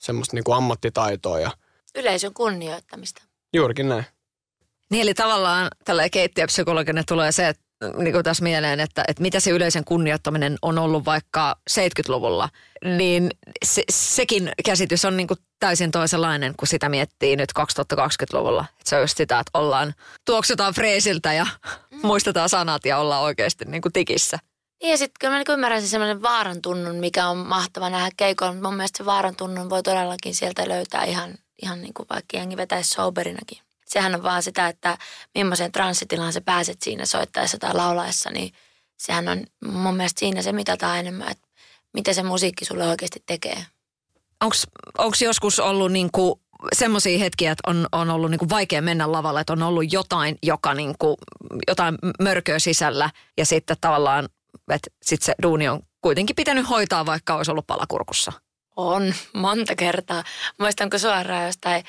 semmoista 0.00 0.36
niin 0.36 0.44
kuin 0.44 0.56
ammattitaitoa. 0.56 1.40
Ja... 1.40 1.50
Yleisön 1.94 2.34
kunnioittamista. 2.34 3.29
Juurikin 3.54 3.88
näin. 3.88 4.04
Niin 4.90 5.02
eli 5.02 5.14
tavallaan 5.14 5.68
tällä 5.84 6.08
keittiöpsykologinen 6.08 7.04
tulee 7.06 7.32
se, 7.32 7.48
että 7.48 7.62
niin 7.96 8.12
kuin 8.12 8.24
tässä 8.24 8.44
mieleen, 8.44 8.80
että, 8.80 9.04
että 9.08 9.22
mitä 9.22 9.40
se 9.40 9.50
yleisen 9.50 9.84
kunnioittaminen 9.84 10.56
on 10.62 10.78
ollut 10.78 11.04
vaikka 11.04 11.56
70-luvulla, 11.70 12.48
niin 12.96 13.30
se, 13.64 13.82
sekin 13.90 14.52
käsitys 14.64 15.04
on 15.04 15.16
niin 15.16 15.26
kuin 15.26 15.38
täysin 15.60 15.90
toisenlainen, 15.90 16.54
kun 16.56 16.68
sitä 16.68 16.88
miettii 16.88 17.36
nyt 17.36 17.50
2020-luvulla. 17.58 18.64
Että 18.70 18.90
se 18.90 18.96
on 18.96 19.02
just 19.02 19.16
sitä, 19.16 19.38
että 19.38 19.58
ollaan, 19.58 19.94
tuoksutaan 20.24 20.74
freesiltä 20.74 21.32
ja 21.32 21.46
mm. 21.90 21.98
muistetaan 22.02 22.48
sanat 22.48 22.84
ja 22.84 22.98
ollaan 22.98 23.22
oikeasti 23.22 23.64
niin 23.64 23.82
kuin 23.82 23.92
tikissä. 23.92 24.38
Niin 24.82 24.90
ja 24.90 24.96
sitten 24.96 25.16
kyllä 25.20 25.34
mä 25.34 25.38
niin 25.38 25.52
ymmärrän 25.52 25.82
semmoinen 25.82 26.22
vaaran 26.22 26.62
tunnun, 26.62 26.96
mikä 26.96 27.28
on 27.28 27.36
mahtava 27.36 27.90
nähdä 27.90 28.10
keikolla, 28.16 28.52
mutta 28.52 28.68
mun 28.68 28.76
mielestä 28.76 28.98
se 28.98 29.04
vaaran 29.04 29.36
tunnun 29.36 29.70
voi 29.70 29.82
todellakin 29.82 30.34
sieltä 30.34 30.68
löytää 30.68 31.04
ihan 31.04 31.34
ihan 31.62 31.82
niin 31.82 31.94
kuin 31.94 32.06
vaikka 32.10 32.36
jengi 32.36 32.56
vetäisi 32.56 32.90
soberinakin. 32.90 33.58
Sehän 33.86 34.14
on 34.14 34.22
vaan 34.22 34.42
sitä, 34.42 34.68
että 34.68 34.98
millaiseen 35.34 35.72
transsitilaan 35.72 36.32
sä 36.32 36.40
pääset 36.40 36.82
siinä 36.82 37.06
soittaessa 37.06 37.58
tai 37.58 37.74
laulaessa, 37.74 38.30
niin 38.30 38.52
sehän 38.96 39.28
on 39.28 39.44
mun 39.64 39.96
mielestä 39.96 40.20
siinä 40.20 40.42
se 40.42 40.52
mitataan 40.52 40.98
enemmän, 40.98 41.30
että 41.30 41.48
mitä 41.94 42.12
se 42.12 42.22
musiikki 42.22 42.64
sulle 42.64 42.88
oikeasti 42.88 43.22
tekee. 43.26 43.66
Onko 44.98 45.16
joskus 45.20 45.58
ollut 45.58 45.92
niinku 45.92 46.40
semmoisia 46.72 47.18
hetkiä, 47.18 47.52
että 47.52 47.70
on, 47.70 47.86
on 47.92 48.10
ollut 48.10 48.30
niinku 48.30 48.48
vaikea 48.48 48.82
mennä 48.82 49.12
lavalle, 49.12 49.40
että 49.40 49.52
on 49.52 49.62
ollut 49.62 49.92
jotain, 49.92 50.38
joka 50.42 50.74
niinku, 50.74 51.16
jotain 51.68 51.94
mörköä 52.22 52.58
sisällä 52.58 53.10
ja 53.38 53.46
sitten 53.46 53.76
tavallaan, 53.80 54.28
että 54.70 54.90
sitten 55.02 55.26
se 55.26 55.34
duuni 55.42 55.68
on 55.68 55.80
kuitenkin 56.02 56.36
pitänyt 56.36 56.68
hoitaa, 56.68 57.06
vaikka 57.06 57.34
olisi 57.34 57.50
ollut 57.50 57.66
palakurkussa? 57.66 58.32
On, 58.88 59.14
monta 59.32 59.76
kertaa. 59.76 60.24
Muistanko 60.58 60.98
suoraan 60.98 61.46
jostain, 61.46 61.84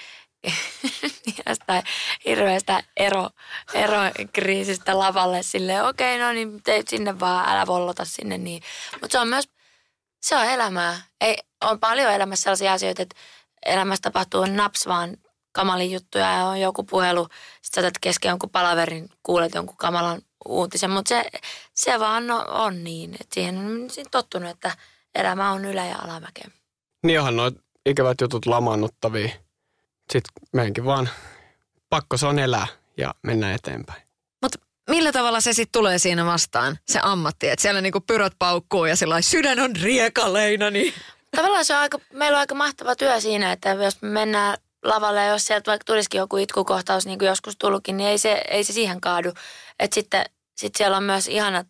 jostain 1.50 1.84
hirveästä 2.26 2.84
ero, 2.98 3.30
erokriisistä 3.74 5.00
lavalle 5.00 5.44
silleen, 5.44 5.86
okei, 5.86 6.16
okay, 6.16 6.28
no 6.28 6.34
niin 6.34 6.64
teit 6.64 6.88
sinne 6.88 7.20
vaan, 7.20 7.50
älä 7.50 7.68
vollota 7.68 8.06
sinne 8.06 8.38
niin. 8.38 8.64
Mutta 8.92 9.12
se 9.12 9.20
on 9.20 9.28
myös, 9.28 9.50
se 10.22 10.36
on 10.36 10.46
elämää. 10.46 11.02
Ei, 11.22 11.38
on 11.62 11.80
paljon 11.80 12.14
elämässä 12.14 12.44
sellaisia 12.44 12.74
asioita, 12.74 13.02
että 13.02 13.16
elämässä 13.66 14.02
tapahtuu 14.02 14.46
naps 14.46 14.88
vaan 14.88 15.18
kamalin 15.52 15.92
juttuja 15.92 16.32
ja 16.32 16.46
on 16.46 16.62
joku 16.62 16.84
puhelu, 16.84 17.28
sitten 17.62 17.84
saatat 17.84 17.98
kesken 18.02 18.30
jonkun 18.30 18.50
palaverin, 18.50 19.10
kuulet 19.24 19.54
jonkun 19.54 19.78
kamalan 19.78 20.22
uutisen, 20.46 20.92
mutta 20.92 21.10
se, 21.10 21.30
se 21.74 22.00
vaan 22.00 22.32
on, 22.32 22.50
on 22.50 22.84
niin, 22.84 23.14
että 23.14 23.34
siihen 23.34 23.58
on 23.58 23.90
tottunut, 24.12 24.50
että 24.50 24.78
elämä 25.16 25.52
on 25.52 25.66
ylä- 25.66 25.86
ja 25.86 25.96
alamäkeä. 25.96 26.61
Niin 27.04 27.20
onhan 27.20 27.36
noin 27.36 27.56
ikävät 27.86 28.22
jutut 28.22 28.46
lamaannuttavia. 28.46 29.30
Sitten 30.12 30.32
meidänkin 30.54 30.86
vaan 30.86 31.10
pakko 31.90 32.18
se 32.18 32.26
on 32.26 32.40
elää 32.40 32.68
ja 32.98 33.16
mennä 33.24 33.54
eteenpäin. 33.54 34.02
Mutta 34.42 34.60
millä 34.90 35.12
tavalla 35.12 35.42
se 35.42 35.54
sitten 35.54 35.80
tulee 35.80 35.98
siinä 35.98 36.26
vastaan, 36.26 36.78
se 36.88 37.00
ammatti? 37.04 37.50
Että 37.50 37.62
siellä 37.62 37.82
niinku 37.82 38.02
pyröt 38.02 38.34
paukkuu 38.40 38.86
ja 38.86 38.96
sillä 38.96 39.22
sydän 39.22 39.60
on 39.60 39.76
riekaleina, 39.76 40.70
niin... 40.70 40.94
Tavallaan 41.36 41.66
se 41.66 41.74
on 41.74 41.80
aika, 41.80 42.00
meillä 42.14 42.36
on 42.36 42.40
aika 42.40 42.56
mahtava 42.56 42.96
työ 42.96 43.20
siinä, 43.20 43.52
että 43.52 43.70
jos 43.70 44.02
me 44.02 44.10
mennään 44.10 44.58
lavalle 44.84 45.20
ja 45.20 45.28
jos 45.28 45.48
sieltä 45.48 45.72
vaikka 45.72 45.86
tulisikin 45.86 46.20
joku 46.20 46.38
itkukohtaus, 46.38 47.06
niin 47.06 47.20
kuin 47.20 47.28
joskus 47.28 47.58
tullutkin, 47.58 47.98
niin 47.98 48.10
ei 48.10 48.18
se, 48.18 48.42
ei 48.50 48.64
se 48.64 48.74
siihen 48.74 49.02
kaadu. 49.02 49.34
Että 49.80 49.96
sitten 49.96 50.26
sit 50.58 50.76
siellä 50.76 50.98
on 50.98 51.04
myös 51.04 51.28
ihana 51.28 51.66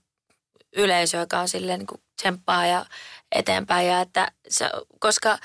yleisö, 0.76 1.18
joka 1.18 1.40
on 1.40 1.48
silleen 1.48 1.80
niin 1.80 1.88
kuin 1.88 2.02
tsemppaa 2.16 2.66
ja 2.66 2.86
eteenpäin. 3.32 3.88
Ja 3.88 4.02
että 4.02 4.32
se, 4.50 4.70
koska 5.00 5.38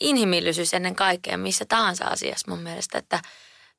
inhimillisyys 0.00 0.74
ennen 0.74 0.96
kaikkea 0.96 1.38
missä 1.38 1.64
tahansa 1.68 2.04
asiassa 2.04 2.50
mun 2.50 2.60
mielestä, 2.60 2.98
että 2.98 3.20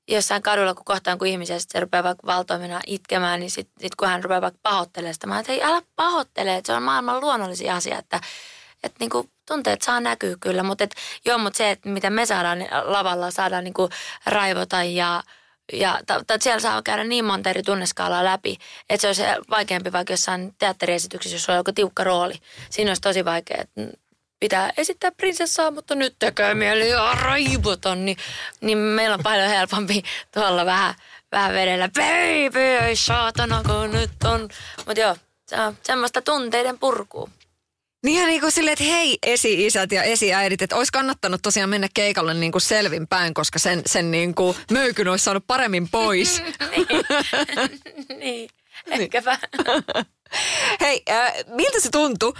jossain 0.07 0.41
kadulla, 0.41 0.73
kun 0.73 0.85
kohtaan 0.85 1.17
kun 1.17 1.27
ihmisiä, 1.27 1.59
sitten 1.59 1.79
se 1.79 1.83
rupeaa 1.83 2.03
vaikka 2.03 2.27
valtoimena 2.27 2.79
itkemään, 2.87 3.39
niin 3.39 3.51
sitten 3.51 3.81
sit 3.81 3.95
kun 3.95 4.07
hän 4.07 4.23
rupeaa 4.23 4.41
vaikka 4.41 4.59
pahoittelemaan 4.63 5.13
sitä, 5.13 5.27
mä 5.27 5.39
että 5.39 5.51
hei 5.51 5.63
älä 5.63 5.81
pahoittele, 5.95 6.55
että 6.55 6.67
se 6.67 6.73
on 6.73 6.83
maailman 6.83 7.21
luonnollisia 7.21 7.75
asia, 7.75 7.99
että, 7.99 8.19
että 8.83 8.97
niin 8.99 9.09
kuin 9.09 9.31
tunteet 9.47 9.81
saa 9.81 9.99
näkyä 9.99 10.35
kyllä, 10.39 10.63
mutta 10.63 10.83
et, 10.83 10.95
joo, 11.25 11.37
mutta 11.37 11.57
se, 11.57 11.71
että 11.71 11.89
mitä 11.89 12.09
me 12.09 12.25
saadaan 12.25 12.59
niin 12.59 12.69
lavalla, 12.83 13.31
saadaan 13.31 13.63
niin 13.63 13.73
kuin 13.73 13.91
raivota 14.25 14.83
ja 14.83 15.23
ja 15.73 15.99
t- 16.27 16.41
siellä 16.41 16.59
saa 16.59 16.81
käydä 16.81 17.03
niin 17.03 17.25
monta 17.25 17.49
eri 17.49 17.63
tunneskaalaa 17.63 18.23
läpi, 18.23 18.57
että 18.89 19.01
se 19.01 19.07
olisi 19.07 19.21
vaikeampi 19.49 19.91
vaikka 19.91 20.13
jossain 20.13 20.55
teatteriesityksessä, 20.59 21.35
jos 21.35 21.49
on 21.49 21.55
joku 21.55 21.71
tiukka 21.71 22.03
rooli. 22.03 22.33
Siinä 22.69 22.89
olisi 22.89 23.01
tosi 23.01 23.25
vaikea, 23.25 23.57
että 23.61 23.81
pitää 24.39 24.73
esittää 24.77 25.11
prinsessaa, 25.11 25.71
mutta 25.71 25.95
nyt 25.95 26.15
tekee 26.19 26.53
mieli 26.53 26.89
ja 26.89 27.15
raivoton, 27.21 28.05
niin, 28.05 28.17
niin 28.61 28.77
meillä 28.77 29.13
on 29.13 29.23
paljon 29.23 29.49
helpompi 29.49 30.03
tuolla 30.33 30.65
vähän, 30.65 30.95
vähän 31.31 31.53
vedellä. 31.53 31.89
Baby, 31.89 32.59
ei 32.59 32.95
saatana, 32.95 33.63
kun 33.63 33.91
nyt 33.91 34.23
on. 34.25 34.49
Mutta 34.77 35.01
joo, 35.01 35.15
se 35.47 35.61
on 35.61 35.77
semmoista 35.83 36.21
tunteiden 36.21 36.79
purkua. 36.79 37.29
Niin 38.07 38.27
niin 38.27 38.41
kuin 38.41 38.51
silleen, 38.51 38.73
että 38.73 38.83
hei 38.83 39.17
esi-isät 39.25 39.91
ja 39.91 40.03
esi-äidit, 40.03 40.61
että 40.61 40.75
olisi 40.75 40.91
kannattanut 40.91 41.41
tosiaan 41.41 41.69
mennä 41.69 41.87
keikalle 41.93 42.33
niin 42.33 42.51
kuin 42.51 42.61
selvinpäin, 42.61 43.33
koska 43.33 43.59
sen, 43.59 43.81
sen 43.85 44.11
niin 44.11 44.35
kuin 44.35 44.57
möykyn 44.71 45.07
olisi 45.07 45.23
saanut 45.23 45.43
paremmin 45.47 45.89
pois. 45.89 46.41
niin, 48.09 48.17
niin, 48.19 48.49
ehkäpä. 48.89 49.39
hei, 50.81 51.03
äh, 51.09 51.33
miltä 51.47 51.79
se 51.79 51.89
tuntui 51.89 52.33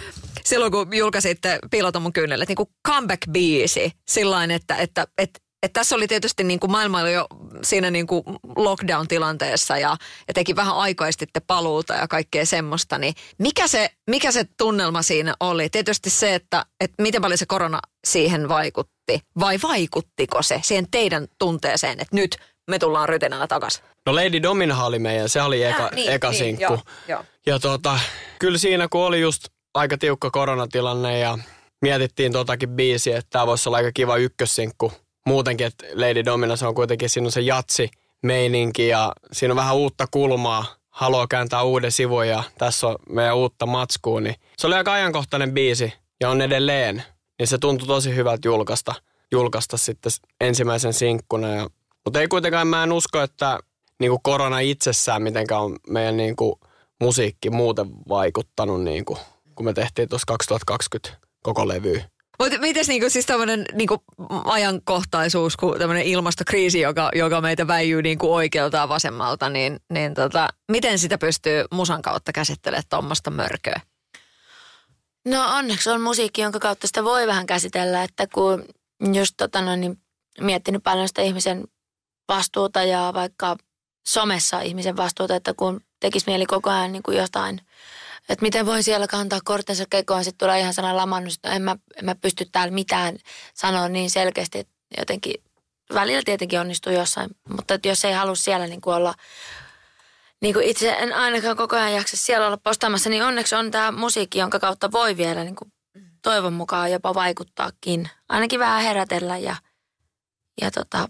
silloin, 0.44 0.72
kun 0.72 0.96
julkaisitte 0.96 1.58
Piiloton 1.70 2.02
mun 2.02 2.12
kyynelle, 2.12 2.44
niin 2.48 2.56
kuin 2.56 2.68
comeback-biisi, 2.88 3.90
sillain, 4.08 4.50
että, 4.50 4.76
että, 4.76 5.06
että 5.18 5.40
että 5.62 5.80
tässä 5.80 5.96
oli 5.96 6.08
tietysti 6.08 6.44
niin 6.44 6.60
kuin 6.60 6.70
maailma 6.70 7.00
oli 7.00 7.12
jo 7.12 7.26
siinä 7.62 7.90
niin 7.90 8.06
kuin 8.06 8.22
lockdown-tilanteessa 8.56 9.78
ja, 9.78 9.96
ja 10.28 10.34
teki 10.34 10.56
vähän 10.56 10.76
aikaistitte 10.76 11.40
paluuta 11.40 11.94
ja 11.94 12.08
kaikkea 12.08 12.46
semmoista, 12.46 12.98
niin 12.98 13.14
mikä 13.38 13.68
se, 13.68 13.90
mikä 14.10 14.32
se 14.32 14.44
tunnelma 14.58 15.02
siinä 15.02 15.34
oli? 15.40 15.68
Tietysti 15.68 16.10
se, 16.10 16.34
että, 16.34 16.66
että 16.80 17.02
miten 17.02 17.22
paljon 17.22 17.38
se 17.38 17.46
korona 17.46 17.80
siihen 18.06 18.48
vaikutti 18.48 19.20
vai 19.40 19.58
vaikuttiko 19.62 20.42
se 20.42 20.60
siihen 20.62 20.90
teidän 20.90 21.26
tunteeseen, 21.38 22.00
että 22.00 22.16
nyt 22.16 22.36
me 22.70 22.78
tullaan 22.78 23.08
rytinällä 23.08 23.46
takaisin? 23.46 23.84
No 24.06 24.14
Lady 24.14 24.42
Domina 24.42 24.84
oli 24.84 24.98
meidän, 24.98 25.28
se 25.28 25.42
oli 25.42 25.64
eka, 25.64 25.82
ja, 25.82 25.90
niin, 25.94 26.12
eka 26.12 26.30
niin, 26.30 26.38
sinkku. 26.38 26.62
Joo, 26.72 26.82
joo. 27.08 27.24
Ja 27.46 27.58
tota, 27.58 28.00
kyllä 28.38 28.58
siinä 28.58 28.88
kun 28.88 29.00
oli 29.00 29.20
just 29.20 29.48
aika 29.74 29.98
tiukka 29.98 30.30
koronatilanne 30.30 31.18
ja 31.18 31.38
mietittiin 31.82 32.32
totakin 32.32 32.68
biisiä, 32.68 33.18
että 33.18 33.30
tämä 33.30 33.46
voisi 33.46 33.68
olla 33.68 33.76
aika 33.76 33.92
kiva 33.92 34.16
ykkössinkku 34.16 34.92
muutenkin, 35.28 35.66
että 35.66 35.86
Lady 35.94 36.24
Domina 36.24 36.56
se 36.56 36.66
on 36.66 36.74
kuitenkin, 36.74 37.10
siinä 37.10 37.26
on 37.26 37.32
se 37.32 37.40
jatsi 37.40 37.90
meininki 38.22 38.88
ja 38.88 39.12
siinä 39.32 39.52
on 39.52 39.56
vähän 39.56 39.76
uutta 39.76 40.06
kulmaa 40.10 40.78
haluaa 40.90 41.26
kääntää 41.26 41.62
uuden 41.62 41.92
sivun 41.92 42.28
ja 42.28 42.42
tässä 42.58 42.86
on 42.86 42.96
meidän 43.08 43.36
uutta 43.36 43.66
matskua, 43.66 44.20
niin 44.20 44.34
se 44.56 44.66
oli 44.66 44.74
aika 44.74 44.92
ajankohtainen 44.92 45.52
biisi 45.52 45.92
ja 46.20 46.30
on 46.30 46.40
edelleen. 46.40 47.02
Niin 47.38 47.46
se 47.46 47.58
tuntui 47.58 47.86
tosi 47.86 48.14
hyvältä 48.14 48.48
julkaista, 48.48 48.94
julkaista 49.32 49.76
sitten 49.76 50.12
ensimmäisen 50.40 50.92
sinkkuna. 50.92 51.48
Ja, 51.48 51.68
mutta 52.04 52.20
ei 52.20 52.28
kuitenkaan, 52.28 52.68
mä 52.68 52.82
en 52.82 52.92
usko, 52.92 53.20
että 53.20 53.58
niin 54.00 54.10
kuin 54.10 54.22
korona 54.22 54.58
itsessään 54.60 55.22
mitenkään 55.22 55.60
on 55.60 55.76
meidän 55.88 56.16
niin 56.16 56.36
kuin 56.36 56.54
musiikki 57.00 57.50
muuten 57.50 57.86
vaikuttanut, 58.08 58.82
niin 58.82 59.04
kuin, 59.04 59.18
kun 59.54 59.66
me 59.66 59.72
tehtiin 59.72 60.08
tuossa 60.08 60.26
2020 60.26 61.26
koko 61.42 61.68
levy. 61.68 62.02
Mutta 62.38 62.58
mites 62.58 62.88
niinku, 62.88 63.10
siis 63.10 63.26
tämmöinen 63.26 63.64
niinku, 63.72 64.04
ajankohtaisuus, 64.44 65.56
kun 65.56 65.78
tämmöinen 65.78 66.06
ilmastokriisi, 66.06 66.80
joka, 66.80 67.10
joka 67.14 67.40
meitä 67.40 67.66
väijyy 67.66 68.02
niinku 68.02 68.34
oikealta 68.34 68.76
ja 68.76 68.88
vasemmalta, 68.88 69.48
niin, 69.48 69.80
niin 69.90 70.14
tota, 70.14 70.48
miten 70.68 70.98
sitä 70.98 71.18
pystyy 71.18 71.64
musan 71.70 72.02
kautta 72.02 72.32
käsittelemään 72.32 72.84
tuommoista 72.90 73.30
mörköä? 73.30 73.80
No 75.24 75.56
onneksi 75.56 75.90
on 75.90 76.00
musiikki, 76.00 76.40
jonka 76.40 76.58
kautta 76.58 76.86
sitä 76.86 77.04
voi 77.04 77.26
vähän 77.26 77.46
käsitellä, 77.46 78.02
että 78.02 78.26
kun 78.26 78.64
just 79.14 79.34
tota 79.36 79.62
noin, 79.62 79.80
niin 79.80 79.98
miettinyt 80.40 80.82
paljon 80.82 81.08
sitä 81.08 81.22
ihmisen 81.22 81.64
vastuuta 82.28 82.82
ja 82.82 83.10
vaikka 83.14 83.56
somessa 84.08 84.60
ihmisen 84.60 84.96
vastuuta, 84.96 85.36
että 85.36 85.54
kun 85.54 85.80
tekisi 86.00 86.26
mieli 86.26 86.46
koko 86.46 86.70
ajan 86.70 86.92
niin 86.92 87.02
kuin 87.02 87.16
jotain, 87.16 87.60
että 88.28 88.42
miten 88.42 88.66
voi 88.66 88.82
siellä 88.82 89.06
kantaa 89.06 89.40
kortensa 89.44 89.84
kekoon, 89.90 90.24
sitten 90.24 90.46
tulee 90.46 90.60
ihan 90.60 90.74
sana 90.74 90.96
lamannut, 90.96 91.34
että 91.34 91.50
en 91.50 91.62
mä, 91.62 91.76
en 91.96 92.04
mä 92.04 92.14
pysty 92.14 92.44
täällä 92.52 92.74
mitään 92.74 93.16
sanoa 93.54 93.88
niin 93.88 94.10
selkeästi, 94.10 94.58
että 94.58 94.72
jotenkin 94.98 95.34
välillä 95.94 96.22
tietenkin 96.24 96.60
onnistuu 96.60 96.92
jossain, 96.92 97.30
mutta 97.48 97.74
että 97.74 97.88
jos 97.88 98.04
ei 98.04 98.12
halua 98.12 98.34
siellä 98.34 98.66
niin 98.66 98.80
kuin 98.80 98.94
olla, 98.94 99.14
niin 100.40 100.54
kuin 100.54 100.66
itse 100.66 100.90
en 100.90 101.12
ainakaan 101.12 101.56
koko 101.56 101.76
ajan 101.76 101.94
jaksa 101.94 102.16
siellä 102.16 102.46
olla 102.46 102.56
postaamassa, 102.56 103.10
niin 103.10 103.22
onneksi 103.22 103.54
on 103.54 103.70
tämä 103.70 103.92
musiikki, 103.92 104.38
jonka 104.38 104.58
kautta 104.58 104.92
voi 104.92 105.16
vielä 105.16 105.44
niin 105.44 105.56
kuin 105.56 105.72
toivon 106.22 106.52
mukaan 106.52 106.92
jopa 106.92 107.14
vaikuttaakin. 107.14 108.10
Ainakin 108.28 108.60
vähän 108.60 108.82
herätellä 108.82 109.38
ja, 109.38 109.56
ja 110.60 110.70
tota, 110.70 111.08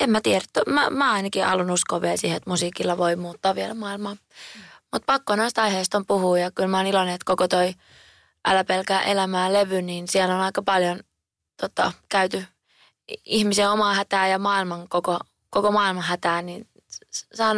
en 0.00 0.10
mä 0.10 0.20
tiedä. 0.20 0.44
Mä, 0.66 0.90
mä 0.90 1.12
ainakin 1.12 1.46
alun 1.46 1.70
uskoa 1.70 2.00
vielä 2.00 2.16
siihen, 2.16 2.36
että 2.36 2.50
musiikilla 2.50 2.98
voi 2.98 3.16
muuttaa 3.16 3.54
vielä 3.54 3.74
maailmaa. 3.74 4.14
Mm. 4.14 4.60
Mutta 4.92 5.06
pakko 5.06 5.36
noista 5.36 5.62
aiheista 5.62 5.98
on 5.98 6.06
puhua 6.06 6.38
ja 6.38 6.50
kyllä 6.50 6.68
mä 6.68 6.76
oon 6.76 6.86
iloinen, 6.86 7.14
että 7.14 7.24
koko 7.24 7.48
toi 7.48 7.74
Älä 8.44 8.64
pelkää 8.64 9.02
elämää 9.02 9.52
levy, 9.52 9.82
niin 9.82 10.08
siellä 10.08 10.34
on 10.34 10.40
aika 10.40 10.62
paljon 10.62 11.00
tota, 11.60 11.92
käyty 12.08 12.44
ihmisen 13.24 13.70
omaa 13.70 13.94
hätää 13.94 14.28
ja 14.28 14.38
maailman 14.38 14.88
koko, 14.88 15.18
koko 15.50 15.72
maailman 15.72 16.02
hätää, 16.02 16.42
niin 16.42 16.68
saan, 17.34 17.56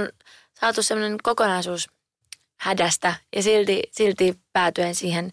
saatu 0.61 0.83
sellainen 0.83 1.19
kokonaisuus 1.23 1.91
hädästä 2.61 3.15
ja 3.37 3.43
silti, 3.43 3.83
silti 3.93 4.41
päätyen 4.53 4.95
siihen 4.95 5.33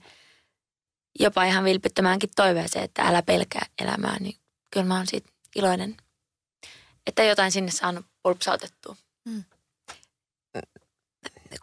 jopa 1.20 1.44
ihan 1.44 1.64
vilpittömäänkin 1.64 2.30
toiveeseen, 2.36 2.86
että 2.86 3.02
älä 3.02 3.22
pelkää 3.22 3.66
elämää, 3.82 4.18
niin 4.20 4.36
kyllä 4.72 4.86
mä 4.86 4.96
oon 4.96 5.08
siitä 5.08 5.30
iloinen 5.56 5.98
että 7.08 7.24
jotain 7.24 7.52
sinne 7.52 7.72
saanut 7.72 8.06
pulpsautettua. 8.24 8.96
Hmm. 9.30 9.44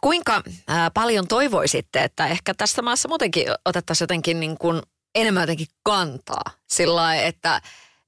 Kuinka 0.01 0.43
ää, 0.67 0.91
paljon 0.91 1.27
toivoisitte, 1.27 2.03
että 2.03 2.27
ehkä 2.27 2.53
tässä 2.53 2.81
maassa 2.81 3.09
muutenkin 3.09 3.47
otettaisiin 3.65 4.03
jotenkin 4.03 4.39
niin 4.39 4.57
kuin 4.57 4.81
enemmän 5.15 5.43
jotenkin 5.43 5.67
kantaa 5.83 6.51
sillä 6.67 7.15
että, 7.15 7.61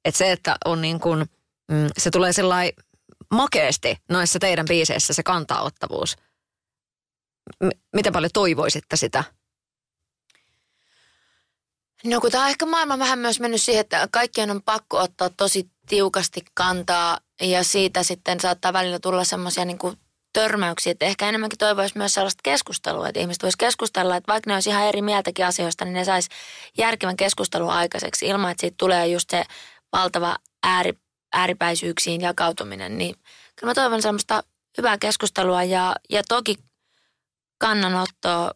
että 0.05 0.17
se, 0.17 0.31
että 0.31 0.55
on 0.65 0.81
niin 0.81 0.99
kuin, 0.99 1.19
mm, 1.71 1.87
se 1.97 2.11
tulee 2.11 2.33
sellainen 2.33 2.73
makeasti 3.33 3.97
noissa 4.09 4.39
teidän 4.39 4.65
biiseissä 4.65 5.13
se 5.13 5.23
kantaottavuus. 5.23 6.15
M- 7.63 7.79
miten 7.95 8.13
paljon 8.13 8.31
toivoisitte 8.33 8.95
sitä? 8.95 9.23
No 12.03 12.21
kun 12.21 12.31
tämä 12.31 12.43
on 12.43 12.49
ehkä 12.49 12.65
maailma 12.65 12.99
vähän 12.99 13.19
myös 13.19 13.39
mennyt 13.39 13.61
siihen, 13.61 13.81
että 13.81 14.07
kaikkien 14.11 14.51
on 14.51 14.63
pakko 14.63 14.97
ottaa 14.97 15.29
tosi 15.29 15.69
tiukasti 15.89 16.45
kantaa 16.53 17.19
ja 17.41 17.63
siitä 17.63 18.03
sitten 18.03 18.39
saattaa 18.39 18.73
välillä 18.73 18.99
tulla 18.99 19.23
semmoisia 19.23 19.65
niin 19.65 19.79
törmäyksiä, 20.41 20.91
että 20.91 21.05
ehkä 21.05 21.29
enemmänkin 21.29 21.57
toivoisi 21.57 21.97
myös 21.97 22.13
sellaista 22.13 22.41
keskustelua, 22.43 23.07
että 23.07 23.19
ihmiset 23.19 23.43
voisi 23.43 23.57
keskustella, 23.57 24.15
että 24.15 24.33
vaikka 24.33 24.49
ne 24.49 24.53
olisi 24.53 24.69
ihan 24.69 24.87
eri 24.87 25.01
mieltäkin 25.01 25.45
asioista, 25.45 25.85
niin 25.85 25.93
ne 25.93 26.05
saisi 26.05 26.29
järkevän 26.77 27.17
keskustelun 27.17 27.69
aikaiseksi 27.69 28.27
ilman, 28.27 28.51
että 28.51 28.61
siitä 28.61 28.75
tulee 28.77 29.07
just 29.07 29.29
se 29.29 29.43
valtava 29.93 30.37
ääri, 30.63 30.93
ääripäisyyksiin 31.33 32.21
jakautuminen, 32.21 32.97
niin 32.97 33.15
kyllä 33.55 33.69
mä 33.69 33.73
toivon 33.73 34.01
semmoista 34.01 34.43
hyvää 34.77 34.97
keskustelua 34.97 35.63
ja, 35.63 35.95
ja 36.09 36.23
toki 36.27 36.55
kannanottoa, 37.57 38.51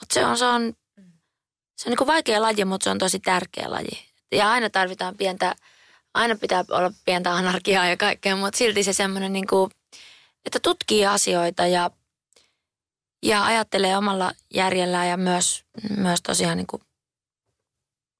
mutta 0.00 0.14
se 0.14 0.26
on, 0.26 0.38
se 0.38 0.44
on, 0.44 0.72
se 1.76 1.88
on 1.90 1.96
niin 1.98 2.06
vaikea 2.06 2.42
laji, 2.42 2.64
mutta 2.64 2.84
se 2.84 2.90
on 2.90 2.98
tosi 2.98 3.20
tärkeä 3.20 3.70
laji. 3.70 4.08
Ja 4.32 4.50
aina 4.50 4.70
tarvitaan 4.70 5.16
pientä 5.16 5.54
aina 6.14 6.36
pitää 6.36 6.64
olla 6.70 6.92
pientä 7.04 7.34
anarkiaa 7.34 7.88
ja 7.88 7.96
kaikkea, 7.96 8.36
mutta 8.36 8.58
silti 8.58 8.82
se 8.82 8.92
semmoinen, 8.92 9.32
niin 9.32 9.46
kuin, 9.46 9.70
että 10.46 10.58
tutkii 10.62 11.06
asioita 11.06 11.66
ja, 11.66 11.90
ja 13.22 13.44
ajattelee 13.44 13.96
omalla 13.96 14.32
järjellään 14.54 15.08
ja 15.08 15.16
myös, 15.16 15.64
myös 15.96 16.22
tosiaan 16.22 16.56
niin 16.56 16.66
kuin, 16.66 16.82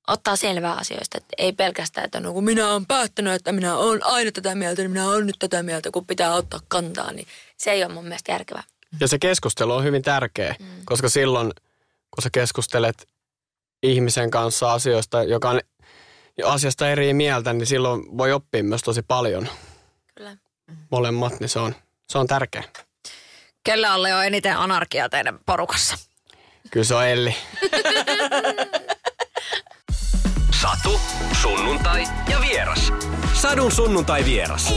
ottaa 0.09 0.37
selvää 0.37 0.75
asioista. 0.75 1.19
Että 1.19 1.35
ei 1.39 1.53
pelkästään, 1.53 2.05
että 2.05 2.21
no 2.21 2.33
kun 2.33 2.45
minä 2.45 2.71
olen 2.71 2.87
päättänyt, 2.87 3.33
että 3.33 3.53
minä 3.53 3.77
olen 3.77 4.07
aina 4.07 4.33
tätä 4.33 4.55
mieltä, 4.55 4.83
niin 4.83 4.91
minä 4.91 5.09
olen 5.09 5.27
nyt 5.27 5.37
tätä 5.39 5.63
mieltä, 5.63 5.91
kun 5.91 6.07
pitää 6.07 6.35
ottaa 6.35 6.61
kantaa, 6.69 7.13
niin 7.13 7.27
se 7.57 7.71
ei 7.71 7.85
ole 7.85 7.93
mun 7.93 8.05
mielestä 8.05 8.33
järkevää. 8.33 8.63
Ja 9.01 9.09
se 9.09 9.19
keskustelu 9.19 9.73
on 9.73 9.85
hyvin 9.85 10.03
tärkeä, 10.03 10.55
mm. 10.59 10.67
koska 10.85 11.09
silloin, 11.09 11.53
kun 12.11 12.23
sä 12.23 12.29
keskustelet 12.33 13.07
ihmisen 13.83 14.31
kanssa 14.31 14.73
asioista, 14.73 15.23
joka 15.23 15.51
on 15.51 15.61
asiasta 16.45 16.91
eri 16.91 17.15
mieltä, 17.15 17.53
niin 17.53 17.67
silloin 17.67 18.19
voi 18.19 18.33
oppia 18.33 18.65
myös 18.65 18.83
tosi 18.83 19.03
paljon. 19.03 19.49
Kyllä. 20.15 20.37
Molemmat, 20.91 21.41
niin 21.41 21.49
se 21.49 21.59
on, 21.59 21.75
se 22.09 22.19
on 22.19 22.27
tärkeä. 22.27 22.65
Kellä 23.65 23.93
alle 23.93 24.15
on 24.15 24.25
eniten 24.25 24.57
anarkia 24.57 25.09
teidän 25.09 25.39
porukassa? 25.47 25.99
Kyllä 26.71 26.85
se 26.85 26.95
on 26.95 27.07
Elli. 27.07 27.37
Satu, 30.63 31.01
sunnuntai 31.43 32.05
ja 32.31 32.41
vieras. 32.41 32.93
Sadun 33.35 33.73
sunnuntai 33.73 34.25
vieras. 34.25 34.75